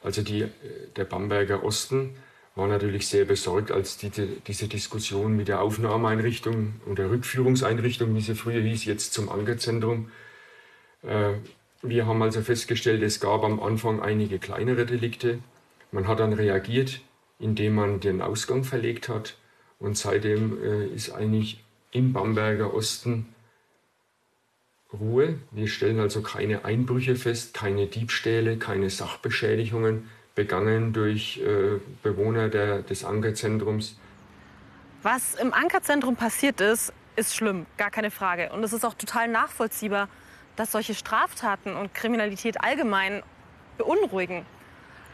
also 0.04 0.22
die, 0.22 0.42
äh, 0.42 0.50
der 0.94 1.04
Bamberger 1.04 1.64
Osten 1.64 2.14
war 2.54 2.68
natürlich 2.68 3.08
sehr 3.08 3.24
besorgt, 3.24 3.72
als 3.72 3.96
die, 3.96 4.10
diese 4.46 4.68
Diskussion 4.68 5.36
mit 5.36 5.48
der 5.48 5.60
Aufnahmeeinrichtung 5.60 6.74
oder 6.88 7.10
Rückführungseinrichtung, 7.10 8.14
wie 8.14 8.20
sie 8.20 8.36
früher 8.36 8.60
hieß, 8.60 8.84
jetzt 8.84 9.12
zum 9.12 9.28
Ankerzentrum. 9.28 10.12
Wir 11.82 12.06
haben 12.06 12.22
also 12.22 12.42
festgestellt, 12.42 13.02
es 13.02 13.18
gab 13.18 13.42
am 13.42 13.60
Anfang 13.60 14.00
einige 14.00 14.38
kleinere 14.38 14.86
Delikte, 14.86 15.40
man 15.94 16.08
hat 16.08 16.20
dann 16.20 16.32
reagiert, 16.32 17.00
indem 17.38 17.74
man 17.74 18.00
den 18.00 18.20
Ausgang 18.20 18.64
verlegt 18.64 19.08
hat. 19.08 19.36
Und 19.78 19.96
seitdem 19.96 20.62
äh, 20.62 20.86
ist 20.86 21.10
eigentlich 21.10 21.62
im 21.92 22.12
Bamberger 22.12 22.74
Osten 22.74 23.33
Ruhe. 25.00 25.38
Wir 25.50 25.68
stellen 25.68 26.00
also 26.00 26.22
keine 26.22 26.64
Einbrüche 26.64 27.16
fest, 27.16 27.54
keine 27.54 27.86
Diebstähle, 27.86 28.56
keine 28.56 28.90
Sachbeschädigungen 28.90 30.08
begangen 30.34 30.92
durch 30.92 31.40
äh, 31.44 31.80
Bewohner 32.02 32.48
der, 32.48 32.82
des 32.82 33.04
Ankerzentrums. 33.04 33.98
Was 35.02 35.34
im 35.34 35.52
Ankerzentrum 35.52 36.16
passiert 36.16 36.60
ist, 36.60 36.92
ist 37.16 37.36
schlimm, 37.36 37.66
gar 37.76 37.90
keine 37.90 38.10
Frage. 38.10 38.50
Und 38.52 38.64
es 38.64 38.72
ist 38.72 38.84
auch 38.84 38.94
total 38.94 39.28
nachvollziehbar, 39.28 40.08
dass 40.56 40.72
solche 40.72 40.94
Straftaten 40.94 41.76
und 41.76 41.94
Kriminalität 41.94 42.62
allgemein 42.62 43.22
beunruhigen. 43.78 44.44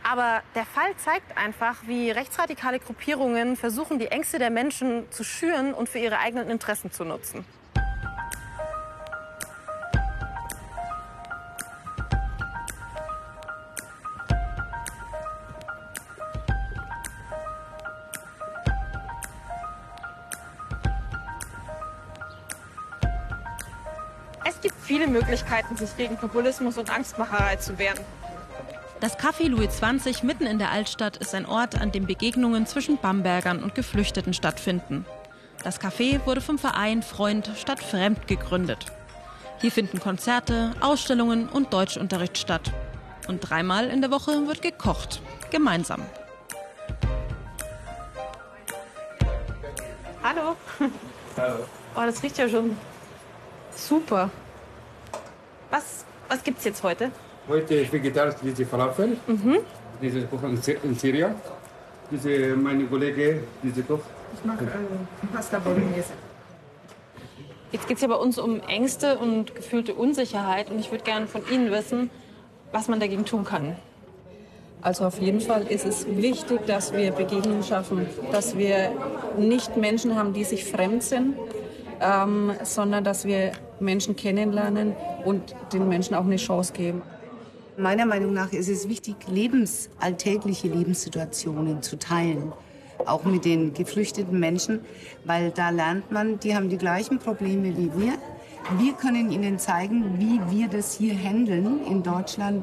Aber 0.03 0.43
der 0.55 0.65
Fall 0.65 0.97
zeigt 0.97 1.37
einfach, 1.37 1.77
wie 1.87 2.11
rechtsradikale 2.11 2.79
Gruppierungen 2.79 3.57
versuchen, 3.57 3.99
die 3.99 4.07
Ängste 4.07 4.39
der 4.39 4.51
Menschen 4.51 5.11
zu 5.11 5.25
schüren 5.25 5.75
und 5.75 5.89
für 5.89 5.99
ihre 5.99 6.19
eigenen 6.19 6.49
Interessen 6.49 6.91
zu 6.91 7.05
nutzen. 7.05 7.45
Viele 25.01 25.13
Möglichkeiten, 25.13 25.77
sich 25.77 25.97
gegen 25.97 26.19
Populismus 26.19 26.77
und 26.77 26.91
Angstmacherei 26.91 27.57
zu 27.57 27.79
wehren. 27.79 27.99
Das 29.01 29.19
Café 29.19 29.49
Louis 29.49 29.71
20 29.71 30.25
mitten 30.25 30.45
in 30.45 30.59
der 30.59 30.71
Altstadt 30.71 31.17
ist 31.17 31.35
ein 31.35 31.47
Ort, 31.47 31.81
an 31.81 31.91
dem 31.91 32.05
Begegnungen 32.05 32.67
zwischen 32.67 32.99
Bambergern 32.99 33.63
und 33.63 33.75
Geflüchteten 33.75 34.35
stattfinden. 34.35 35.07
Das 35.65 35.81
Café 35.81 36.21
wurde 36.27 36.43
vom 36.43 36.59
Verein 36.59 37.03
Freund 37.03 37.51
statt 37.57 37.83
Fremd 37.83 38.27
gegründet. 38.27 38.85
Hier 39.59 39.73
finden 39.73 40.01
Konzerte, 40.01 40.75
Ausstellungen 40.81 41.49
und 41.49 41.73
Deutschunterricht 41.73 42.37
statt. 42.37 42.71
Und 43.27 43.41
dreimal 43.41 43.89
in 43.89 44.03
der 44.03 44.11
Woche 44.11 44.47
wird 44.49 44.61
gekocht, 44.61 45.23
gemeinsam. 45.51 46.03
Hallo. 50.23 50.57
Hallo. 51.39 51.55
Oh, 51.97 52.03
das 52.05 52.23
riecht 52.23 52.37
ja 52.37 52.51
schon 52.51 52.77
super. 53.75 54.31
Was, 55.71 56.05
was 56.29 56.43
gibt's 56.43 56.65
jetzt 56.65 56.83
heute? 56.83 57.11
Heute 57.49 57.75
ist 57.75 57.93
vegetarisch 57.93 58.35
diese 58.43 58.67
Falafel. 58.67 59.17
Mhm. 59.27 59.59
Diese 60.03 60.23
kochen 60.27 60.61
in 60.83 60.95
Syrien. 60.95 61.35
Diese, 62.11 62.57
meine 62.57 62.85
Kollege, 62.87 63.45
diese 63.63 63.83
Koch, 63.83 64.01
Ich 64.35 64.45
mache 64.45 64.65
äh, 64.65 65.27
Pasta 65.33 65.59
Bolognese. 65.59 66.13
Jetzt 67.73 67.87
geht 67.87 67.99
es 67.99 68.03
ja 68.03 68.09
bei 68.09 68.17
uns 68.17 68.39
um 68.39 68.61
Ängste 68.61 69.19
und 69.19 69.55
gefühlte 69.55 69.95
Unsicherheit. 69.95 70.71
Und 70.71 70.81
ich 70.81 70.91
würde 70.91 71.05
gerne 71.05 71.29
von 71.29 71.43
Ihnen 71.49 71.71
wissen, 71.71 72.11
was 72.73 72.89
man 72.89 72.99
dagegen 72.99 73.25
tun 73.25 73.45
kann. 73.45 73.77
Also 74.83 75.05
auf 75.05 75.21
jeden 75.21 75.41
Fall 75.41 75.67
ist 75.67 75.85
es 75.85 76.07
wichtig, 76.09 76.67
dass 76.67 76.93
wir 76.93 77.13
Begegnungen 77.13 77.63
schaffen, 77.63 78.07
dass 78.33 78.57
wir 78.57 78.91
nicht 79.39 79.77
Menschen 79.77 80.17
haben, 80.17 80.33
die 80.33 80.45
sich 80.45 80.65
fremd 80.65 81.03
sind, 81.03 81.37
ähm, 82.01 82.53
sondern 82.63 83.05
dass 83.05 83.25
wir 83.25 83.53
Menschen 83.79 84.17
kennenlernen 84.17 84.95
und 85.25 85.55
den 85.73 85.89
Menschen 85.89 86.15
auch 86.15 86.25
eine 86.25 86.37
Chance 86.37 86.73
geben. 86.73 87.03
Meiner 87.77 88.05
Meinung 88.05 88.33
nach 88.33 88.53
ist 88.53 88.69
es 88.69 88.89
wichtig, 88.89 89.17
lebensalltägliche 89.29 90.69
Lebenssituationen 90.69 91.83
zu 91.83 91.99
teilen, 91.99 92.53
auch 93.07 93.25
mit 93.25 93.45
den 93.45 93.73
geflüchteten 93.73 94.39
Menschen, 94.39 94.81
weil 95.25 95.51
da 95.51 95.71
lernt 95.71 96.11
man, 96.11 96.39
die 96.41 96.55
haben 96.55 96.69
die 96.69 96.77
gleichen 96.77 97.19
Probleme 97.19 97.77
wie 97.77 97.91
wir. 97.97 98.13
Wir 98.79 98.93
können 98.93 99.31
ihnen 99.31 99.59
zeigen, 99.59 100.19
wie 100.19 100.41
wir 100.55 100.69
das 100.69 100.95
hier 100.95 101.15
handeln 101.15 101.87
in 101.87 102.03
Deutschland, 102.03 102.63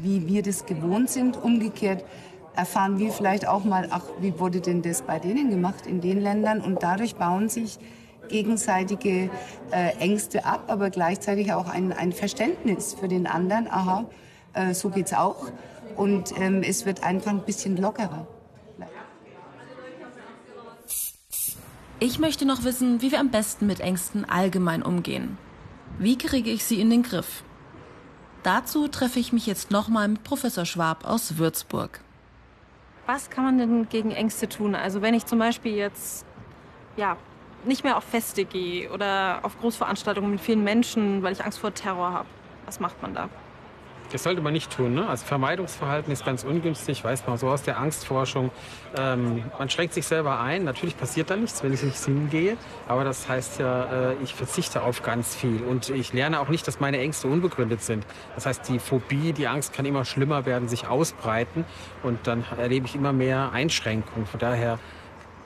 wie 0.00 0.26
wir 0.28 0.42
das 0.42 0.64
gewohnt 0.66 1.10
sind. 1.10 1.42
Umgekehrt 1.42 2.04
erfahren 2.54 2.98
wir 2.98 3.10
vielleicht 3.10 3.48
auch 3.48 3.64
mal, 3.64 3.88
ach, 3.90 4.04
wie 4.20 4.38
wurde 4.38 4.60
denn 4.60 4.82
das 4.82 5.02
bei 5.02 5.18
denen 5.18 5.50
gemacht 5.50 5.86
in 5.86 6.00
den 6.00 6.20
Ländern? 6.20 6.60
Und 6.60 6.82
dadurch 6.82 7.16
bauen 7.16 7.48
sich 7.48 7.78
gegenseitige 8.28 9.30
äh, 9.70 9.96
Ängste 9.98 10.44
ab, 10.44 10.64
aber 10.68 10.90
gleichzeitig 10.90 11.52
auch 11.52 11.68
ein, 11.68 11.92
ein 11.92 12.12
Verständnis 12.12 12.94
für 12.94 13.08
den 13.08 13.26
anderen. 13.26 13.68
Aha, 13.68 14.06
äh, 14.54 14.74
so 14.74 14.90
geht's 14.90 15.12
auch. 15.12 15.50
Und 15.96 16.38
ähm, 16.38 16.62
es 16.62 16.86
wird 16.86 17.02
einfach 17.02 17.30
ein 17.30 17.44
bisschen 17.44 17.76
lockerer. 17.76 18.26
Ich 22.00 22.18
möchte 22.18 22.44
noch 22.46 22.64
wissen, 22.64 23.00
wie 23.00 23.12
wir 23.12 23.20
am 23.20 23.30
besten 23.30 23.68
mit 23.68 23.78
Ängsten 23.78 24.24
allgemein 24.24 24.82
umgehen. 24.82 25.38
Wie 26.00 26.18
kriege 26.18 26.50
ich 26.50 26.64
sie 26.64 26.80
in 26.80 26.90
den 26.90 27.04
Griff? 27.04 27.44
Dazu 28.42 28.88
treffe 28.88 29.20
ich 29.20 29.32
mich 29.32 29.46
jetzt 29.46 29.70
nochmal 29.70 30.08
mit 30.08 30.24
Professor 30.24 30.64
Schwab 30.64 31.04
aus 31.04 31.38
Würzburg. 31.38 32.00
Was 33.06 33.30
kann 33.30 33.44
man 33.44 33.58
denn 33.58 33.88
gegen 33.88 34.10
Ängste 34.10 34.48
tun? 34.48 34.74
Also 34.74 35.00
wenn 35.00 35.14
ich 35.14 35.26
zum 35.26 35.38
Beispiel 35.38 35.76
jetzt 35.76 36.26
ja, 36.96 37.16
nicht 37.64 37.84
mehr 37.84 37.96
auf 37.96 38.04
Feste 38.04 38.44
gehe 38.44 38.90
oder 38.90 39.40
auf 39.42 39.58
Großveranstaltungen 39.60 40.30
mit 40.30 40.40
vielen 40.40 40.64
Menschen, 40.64 41.22
weil 41.22 41.32
ich 41.32 41.44
Angst 41.44 41.58
vor 41.58 41.72
Terror 41.74 42.12
habe. 42.12 42.28
Was 42.66 42.80
macht 42.80 43.00
man 43.02 43.14
da? 43.14 43.28
Das 44.12 44.24
sollte 44.24 44.42
man 44.42 44.52
nicht 44.52 44.70
tun. 44.70 44.94
Ne? 44.94 45.08
Also 45.08 45.24
Vermeidungsverhalten 45.24 46.12
ist 46.12 46.24
ganz 46.24 46.44
ungünstig, 46.44 47.02
weiß 47.02 47.26
man 47.26 47.38
so 47.38 47.48
aus 47.48 47.62
der 47.62 47.78
Angstforschung. 47.78 48.50
Ähm, 48.96 49.44
man 49.58 49.70
schränkt 49.70 49.94
sich 49.94 50.06
selber 50.06 50.38
ein. 50.38 50.64
Natürlich 50.64 50.98
passiert 50.98 51.30
da 51.30 51.36
nichts, 51.36 51.62
wenn 51.62 51.72
ich 51.72 51.82
nicht 51.82 51.96
hingehe. 51.96 52.58
Aber 52.88 53.04
das 53.04 53.26
heißt 53.26 53.60
ja, 53.60 54.10
äh, 54.10 54.14
ich 54.22 54.34
verzichte 54.34 54.82
auf 54.82 55.02
ganz 55.02 55.34
viel. 55.34 55.62
Und 55.62 55.88
ich 55.88 56.12
lerne 56.12 56.40
auch 56.40 56.48
nicht, 56.48 56.68
dass 56.68 56.78
meine 56.78 56.98
Ängste 56.98 57.26
unbegründet 57.26 57.82
sind. 57.82 58.04
Das 58.34 58.44
heißt, 58.44 58.68
die 58.68 58.78
Phobie, 58.78 59.32
die 59.32 59.48
Angst 59.48 59.72
kann 59.72 59.86
immer 59.86 60.04
schlimmer 60.04 60.44
werden, 60.44 60.68
sich 60.68 60.86
ausbreiten. 60.86 61.64
Und 62.02 62.26
dann 62.26 62.44
erlebe 62.58 62.84
ich 62.84 62.94
immer 62.94 63.14
mehr 63.14 63.52
Einschränkungen. 63.52 64.26
Von 64.26 64.40
daher 64.40 64.78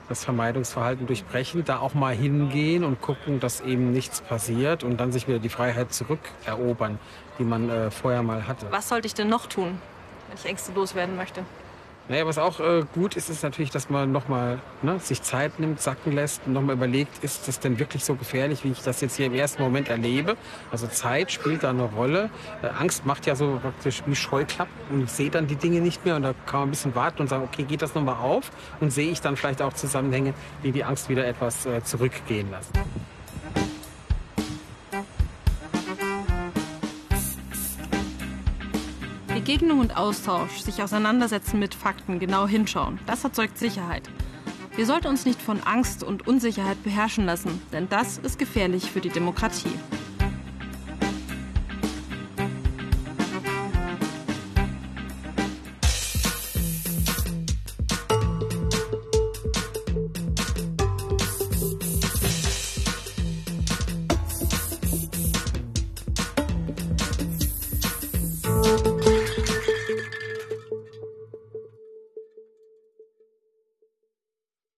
das 0.09 0.23
Vermeidungsverhalten 0.23 1.07
durchbrechen, 1.07 1.65
da 1.65 1.79
auch 1.79 1.93
mal 1.93 2.15
hingehen 2.15 2.83
und 2.83 3.01
gucken, 3.01 3.39
dass 3.39 3.61
eben 3.61 3.91
nichts 3.91 4.21
passiert 4.21 4.83
und 4.83 4.97
dann 4.99 5.11
sich 5.11 5.27
wieder 5.27 5.39
die 5.39 5.49
Freiheit 5.49 5.93
zurückerobern, 5.93 6.99
die 7.39 7.43
man 7.43 7.69
äh, 7.69 7.91
vorher 7.91 8.23
mal 8.23 8.47
hatte. 8.47 8.67
Was 8.71 8.89
sollte 8.89 9.07
ich 9.07 9.13
denn 9.13 9.29
noch 9.29 9.47
tun, 9.47 9.79
wenn 10.29 10.37
ich 10.37 10.45
Ängste 10.45 10.71
loswerden 10.73 11.15
möchte? 11.15 11.43
Naja, 12.09 12.25
was 12.25 12.37
auch 12.37 12.61
äh, 12.61 12.85
gut 12.93 13.17
ist, 13.17 13.29
ist 13.29 13.43
natürlich, 13.43 13.69
dass 13.69 13.89
man 13.89 14.13
nochmal 14.13 14.59
ne, 14.81 14.97
sich 14.99 15.21
Zeit 15.21 15.59
nimmt, 15.59 15.81
sacken 15.81 16.13
lässt 16.13 16.41
und 16.45 16.53
nochmal 16.53 16.75
überlegt, 16.75 17.21
ist 17.21 17.49
das 17.49 17.59
denn 17.59 17.79
wirklich 17.79 18.05
so 18.05 18.15
gefährlich, 18.15 18.63
wie 18.63 18.71
ich 18.71 18.81
das 18.81 19.01
jetzt 19.01 19.17
hier 19.17 19.25
im 19.25 19.33
ersten 19.33 19.61
Moment 19.61 19.89
erlebe? 19.89 20.37
Also 20.71 20.87
Zeit 20.87 21.33
spielt 21.33 21.63
da 21.63 21.71
eine 21.71 21.83
Rolle. 21.83 22.29
Äh, 22.61 22.67
Angst 22.67 23.05
macht 23.05 23.25
ja 23.25 23.35
so 23.35 23.59
praktisch 23.61 24.03
wie 24.05 24.15
Scheuklappen 24.15 24.73
und 24.89 25.03
ich 25.03 25.11
sehe 25.11 25.29
dann 25.29 25.47
die 25.47 25.57
Dinge 25.57 25.81
nicht 25.81 26.05
mehr 26.05 26.15
und 26.15 26.21
da 26.21 26.33
kann 26.45 26.61
man 26.61 26.69
ein 26.69 26.71
bisschen 26.71 26.95
warten 26.95 27.23
und 27.23 27.27
sagen, 27.27 27.43
okay, 27.43 27.63
geht 27.63 27.81
das 27.81 27.93
nochmal 27.93 28.15
auf? 28.15 28.51
Und 28.79 28.91
sehe 28.91 29.11
ich 29.11 29.19
dann 29.19 29.35
vielleicht 29.35 29.61
auch 29.61 29.73
Zusammenhänge, 29.73 30.33
die 30.63 30.71
die 30.71 30.85
Angst 30.85 31.09
wieder 31.09 31.27
etwas 31.27 31.65
äh, 31.65 31.83
zurückgehen 31.83 32.49
lassen. 32.51 32.71
Begegnung 39.47 39.79
und 39.79 39.95
Austausch, 39.95 40.59
sich 40.59 40.83
auseinandersetzen 40.83 41.57
mit 41.57 41.73
Fakten, 41.73 42.19
genau 42.19 42.47
hinschauen, 42.47 42.99
das 43.05 43.23
erzeugt 43.23 43.57
Sicherheit. 43.57 44.03
Wir 44.75 44.85
sollten 44.85 45.07
uns 45.07 45.25
nicht 45.25 45.41
von 45.41 45.61
Angst 45.63 46.03
und 46.03 46.27
Unsicherheit 46.27 46.83
beherrschen 46.83 47.25
lassen, 47.25 47.61
denn 47.71 47.87
das 47.87 48.17
ist 48.17 48.39
gefährlich 48.39 48.91
für 48.91 48.99
die 48.99 49.07
Demokratie. 49.07 49.71